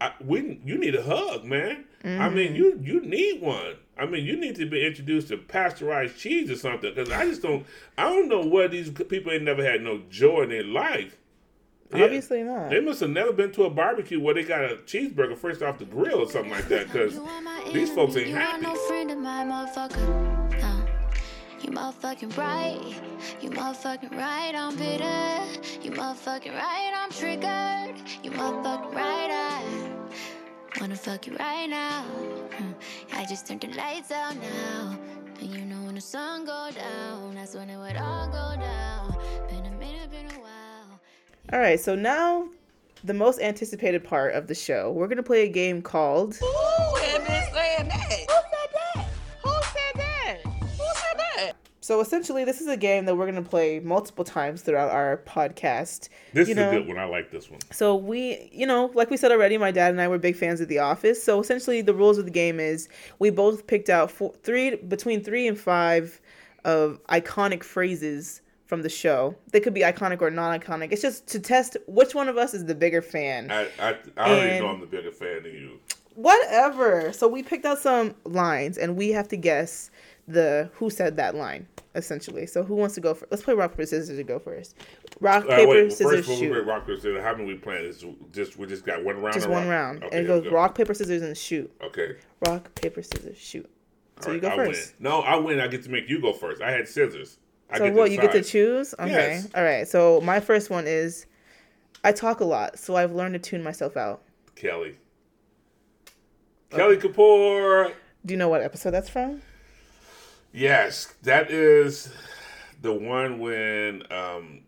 [0.00, 1.84] I, we you need a hug, man.
[2.02, 2.56] I mean, mm-hmm.
[2.56, 3.76] you you need one.
[3.98, 7.42] I mean, you need to be introduced to pasteurized cheese or something because I just
[7.42, 7.66] don't.
[7.98, 11.18] I don't know where these people ain't never had no joy in their life.
[11.92, 12.04] Yeah.
[12.04, 12.70] Obviously not.
[12.70, 15.78] They must have never been to a barbecue where they got a cheeseburger first off
[15.78, 17.18] the grill or something like that because
[17.72, 18.64] these folks ain't you happy.
[18.64, 20.60] are no friend of mine, motherfucker.
[20.60, 20.86] No.
[21.60, 22.80] You motherfucking right.
[23.40, 25.82] You motherfucking right, I'm bitter.
[25.82, 28.00] You motherfucking right, I'm triggered.
[28.22, 29.30] You motherfucking right,
[30.76, 32.02] I wanna fuck you right now.
[32.54, 32.72] Hmm.
[33.12, 34.98] I just turned the lights out now.
[35.40, 38.79] And you know when the sun go down, that's when it would all go down.
[41.52, 42.48] All right, so now
[43.02, 44.92] the most anticipated part of the show.
[44.92, 46.46] We're gonna play a game called Who
[46.98, 48.12] had been saying that?
[48.30, 49.06] Who said that?
[49.42, 50.38] Who said that?
[50.44, 51.52] Who said that?
[51.80, 56.08] So essentially, this is a game that we're gonna play multiple times throughout our podcast.
[56.32, 56.98] This you is know, a good one.
[56.98, 57.58] I like this one.
[57.72, 60.60] So we, you know, like we said already, my dad and I were big fans
[60.60, 61.20] of The Office.
[61.20, 62.88] So essentially, the rules of the game is
[63.18, 66.20] we both picked out four, three between three and five
[66.64, 68.40] of iconic phrases
[68.70, 69.34] from the show.
[69.50, 70.92] They could be iconic or non-iconic.
[70.92, 73.50] It's just to test which one of us is the bigger fan.
[73.50, 75.80] I I, I already And- know I'm the bigger fan than you.
[76.14, 77.12] Whatever.
[77.12, 79.90] So we picked out some lines, and we have to guess
[80.28, 81.66] the who said that line.
[81.96, 82.46] Essentially.
[82.46, 83.32] So who wants to go first?
[83.32, 84.76] Let's play rock paper scissors to go first.
[85.20, 86.62] Rock right, paper wait, scissors first, shoot.
[86.64, 87.84] rock paper scissors, how many we playing?
[87.86, 89.34] Is just we just got one round.
[89.34, 89.70] Just one rock?
[89.70, 90.50] round, Okay, and it goes go.
[90.50, 91.68] rock paper scissors and shoot.
[91.82, 92.14] Okay.
[92.46, 93.68] Rock paper scissors shoot.
[94.20, 94.94] So All you go I first.
[95.00, 95.10] Win.
[95.10, 95.58] No, I win.
[95.58, 96.62] I get to make you go first.
[96.62, 97.38] I had scissors.
[97.76, 98.10] So what?
[98.10, 98.94] You get to choose.
[98.98, 99.10] Okay.
[99.10, 99.48] Yes.
[99.54, 99.86] All right.
[99.86, 101.26] So my first one is,
[102.04, 104.22] I talk a lot, so I've learned to tune myself out.
[104.54, 104.96] Kelly.
[106.70, 107.92] Kelly Kapoor.
[108.24, 109.42] Do you know what episode that's from?
[110.52, 112.12] Yes, that is
[112.82, 114.62] the one when um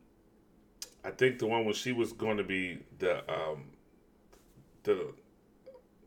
[1.05, 3.65] I think the one when she was going to be the um
[4.85, 5.13] the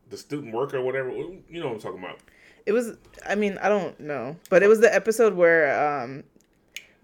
[0.10, 1.10] the student worker or whatever.
[1.10, 2.20] You know what I'm talking about.
[2.66, 2.98] It was.
[3.28, 6.24] I mean, I don't know, but it was the episode where um,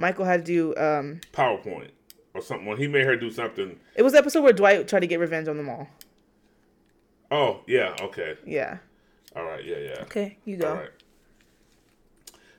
[0.02, 0.76] Michael had to do.
[0.76, 1.92] Um, PowerPoint
[2.34, 2.66] or something.
[2.66, 3.80] When he made her do something.
[3.96, 5.88] it was the episode where Dwight tried to get revenge on them all.
[7.30, 8.36] Oh, yeah, okay.
[8.46, 8.80] Yeah.
[9.36, 10.02] All right, yeah, yeah.
[10.02, 10.70] Okay, you go.
[10.70, 10.90] All right.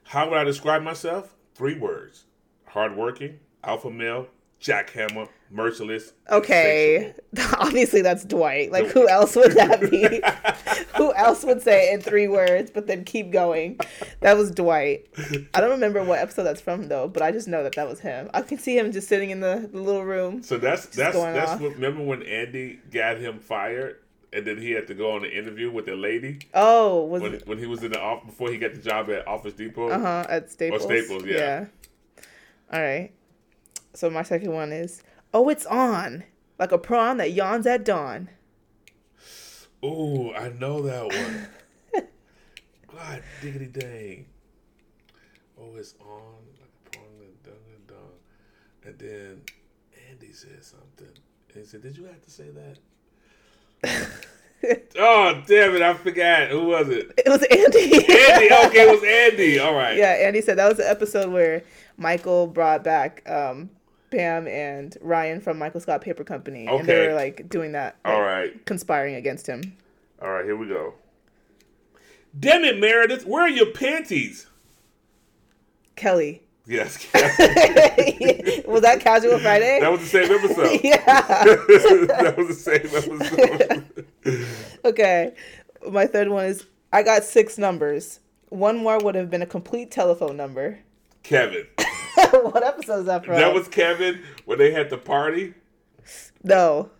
[0.05, 1.35] How would I describe myself?
[1.55, 2.25] Three words.
[2.67, 4.29] Hardworking, alpha male,
[4.61, 6.13] jackhammer, merciless.
[6.31, 7.15] Okay,
[7.59, 8.73] obviously that's Dwight.
[8.73, 10.23] Like, who else would that be?
[10.97, 13.79] who else would say it in three words, but then keep going?
[14.21, 15.07] That was Dwight.
[15.55, 18.01] I don't remember what episode that's from though, but I just know that that was
[18.01, 18.31] him.
[18.35, 20.43] I can see him just sitting in the, the little room.
[20.43, 21.61] So that's that's that's off.
[21.61, 21.75] what.
[21.75, 23.99] Remember when Andy got him fired,
[24.33, 27.35] and then he had to go on an interview with the lady Oh, was when
[27.35, 27.47] it?
[27.47, 29.89] when he was in the off before he got the job at Office Depot.
[29.89, 30.27] Uh huh.
[30.29, 30.83] At Staples.
[30.83, 31.67] Staples, yeah.
[32.73, 33.13] All right.
[33.95, 35.03] So my second one is,
[35.35, 36.25] oh, it's on
[36.59, 38.29] like a prawn that yawns at dawn.
[39.85, 41.49] Ooh, I know that one.
[42.93, 44.27] God diggity dang.
[45.61, 47.97] Oh, it's on like a prawn that dun and dun.
[48.85, 49.41] And then
[50.09, 51.09] Andy said something.
[51.55, 52.79] And he said, "Did you have to say that?"
[54.99, 55.83] oh damn it!
[55.83, 56.51] I forgot.
[56.51, 57.13] Who was it?
[57.19, 57.95] It was Andy.
[57.95, 58.69] Andy.
[58.69, 59.59] Okay, it was Andy.
[59.59, 59.97] All right.
[59.97, 61.65] Yeah, Andy said that was the episode where
[61.97, 63.71] Michael brought back um,
[64.13, 67.09] Pam and Ryan from Michael Scott Paper Company, and they Okay.
[67.09, 68.65] were like doing that, like, All right.
[68.67, 69.77] conspiring against him.
[70.21, 70.45] All right.
[70.45, 70.95] Here we go.
[72.39, 73.27] Damn it, Meredith!
[73.27, 74.47] Where are your panties?
[75.97, 76.43] Kelly.
[76.67, 76.97] Yes.
[78.67, 79.81] was that Casual Friday?
[79.81, 80.81] that was the same episode.
[80.85, 81.05] yeah.
[81.05, 84.07] that was the same episode.
[84.85, 85.35] Okay.
[85.91, 88.21] My third one is I got six numbers.
[88.49, 90.79] One more would have been a complete telephone number.
[91.25, 91.67] Kevin.
[92.31, 93.37] what episode is that from?
[93.37, 95.55] That was Kevin when they had the party.
[96.43, 96.91] no.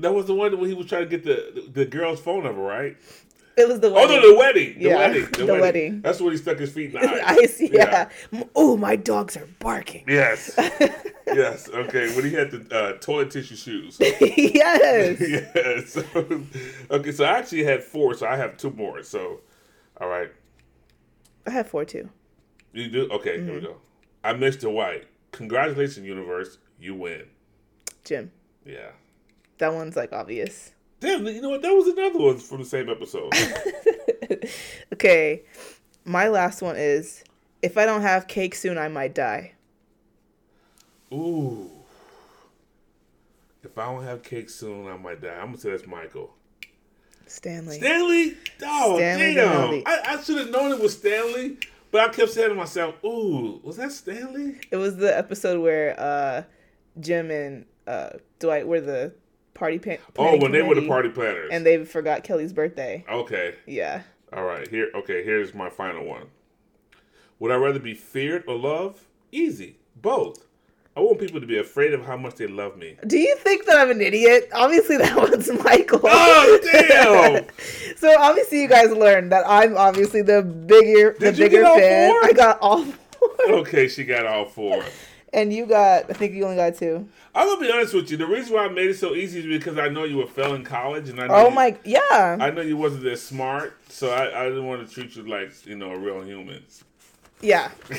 [0.00, 2.60] That was the one when he was trying to get the the girl's phone number,
[2.60, 2.96] right?
[3.56, 4.20] It was the Oh wedding.
[4.20, 4.74] no, the wedding.
[4.78, 5.24] The Yeah, wedding.
[5.32, 6.00] the wedding.
[6.02, 7.56] That's when he stuck his feet in the I ice.
[7.56, 7.70] see.
[7.72, 8.08] Yeah.
[8.54, 10.04] Oh, my dogs are barking.
[10.06, 10.54] Yes.
[11.26, 11.68] yes.
[11.68, 12.14] Okay.
[12.14, 13.96] When he had the uh, toilet tissue shoes.
[14.00, 15.18] yes.
[15.20, 15.96] yes.
[16.90, 17.10] okay.
[17.10, 18.14] So I actually had four.
[18.14, 19.02] So I have two more.
[19.02, 19.40] So,
[20.00, 20.30] all right.
[21.44, 22.08] I have four too.
[22.72, 23.08] You do.
[23.10, 23.42] Okay.
[23.42, 23.78] Here we go.
[24.28, 24.70] I'm Mr.
[24.70, 25.06] White.
[25.32, 26.58] Congratulations, universe.
[26.78, 27.22] You win.
[28.04, 28.30] Jim.
[28.66, 28.90] Yeah.
[29.56, 30.72] That one's like obvious.
[31.00, 31.26] Damn.
[31.26, 31.62] You know what?
[31.62, 33.32] That was another one from the same episode.
[34.92, 35.42] Okay.
[36.04, 37.24] My last one is
[37.62, 39.52] if I don't have cake soon, I might die.
[41.12, 41.70] Ooh.
[43.62, 45.34] If I don't have cake soon, I might die.
[45.34, 46.34] I'm gonna say that's Michael.
[47.26, 47.78] Stanley.
[47.78, 48.36] Stanley?
[48.62, 49.82] Oh, Stanley damn.
[49.86, 51.58] I, I should have known it was Stanley,
[51.90, 54.56] but I kept saying to myself, ooh, was that Stanley?
[54.70, 56.42] It was the episode where uh,
[57.00, 59.12] Jim and uh, Dwight were the
[59.54, 61.50] party pa- Oh, when they were the party planners.
[61.52, 63.04] and they forgot Kelly's birthday.
[63.10, 63.54] okay.
[63.66, 64.02] Yeah.
[64.32, 64.68] All right.
[64.68, 66.26] Here okay, here's my final one.
[67.38, 69.00] Would I rather be feared or loved?
[69.32, 69.76] Easy.
[69.96, 70.46] Both.
[70.98, 72.96] I want people to be afraid of how much they love me.
[73.06, 74.48] Do you think that I'm an idiot?
[74.52, 76.00] Obviously, that one's Michael.
[76.02, 77.44] Oh damn!
[77.96, 82.10] so obviously, you guys learned that I'm obviously the bigger, the Did you bigger fan.
[82.10, 82.24] four?
[82.24, 83.30] I got all four,
[83.60, 84.82] okay, she got all four.
[85.32, 86.10] and you got.
[86.10, 87.08] I think you only got two.
[87.32, 88.16] I'm gonna be honest with you.
[88.16, 90.62] The reason why I made it so easy is because I know you were failing
[90.62, 92.36] in college, and I know Oh you- my, yeah.
[92.40, 95.64] I know you wasn't that smart, so I, I didn't want to treat you like
[95.64, 96.64] you know a real human.
[97.40, 97.70] Yeah.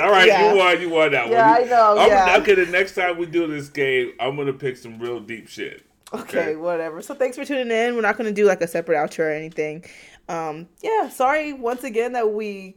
[0.00, 0.52] All right, Yeah.
[0.52, 0.80] you won.
[0.80, 1.62] You won that Yeah, one.
[1.62, 2.36] I know, I'm, yeah.
[2.40, 5.84] Okay, the next time we do this game, I'm gonna pick some real deep shit.
[6.12, 7.02] Okay, whatever.
[7.02, 7.94] So thanks for tuning in.
[7.94, 9.84] We're not gonna do like a separate outro or anything.
[10.28, 12.76] Um, yeah, sorry once again that we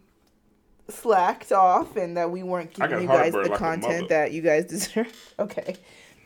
[0.89, 4.66] slacked off and that we weren't giving you guys the like content that you guys
[4.70, 5.34] deserve.
[5.39, 5.76] Okay.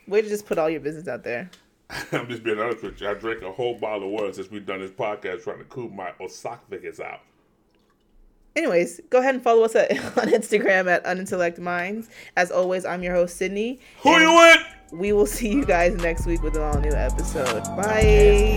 [0.08, 1.50] Way to just put all your business out there.
[2.12, 3.08] I'm just being honest with you.
[3.08, 5.88] I drank a whole bottle of water since we've done this podcast, trying to cool
[5.88, 7.20] my esophagus out.
[8.56, 12.08] Anyways, go ahead and follow us at, on Instagram at Unintellect Minds.
[12.36, 13.78] As always, I'm your host, Sydney.
[14.02, 14.60] Who and you with?
[14.92, 17.64] We will see you guys next week with an all new episode.
[17.76, 18.56] Bye.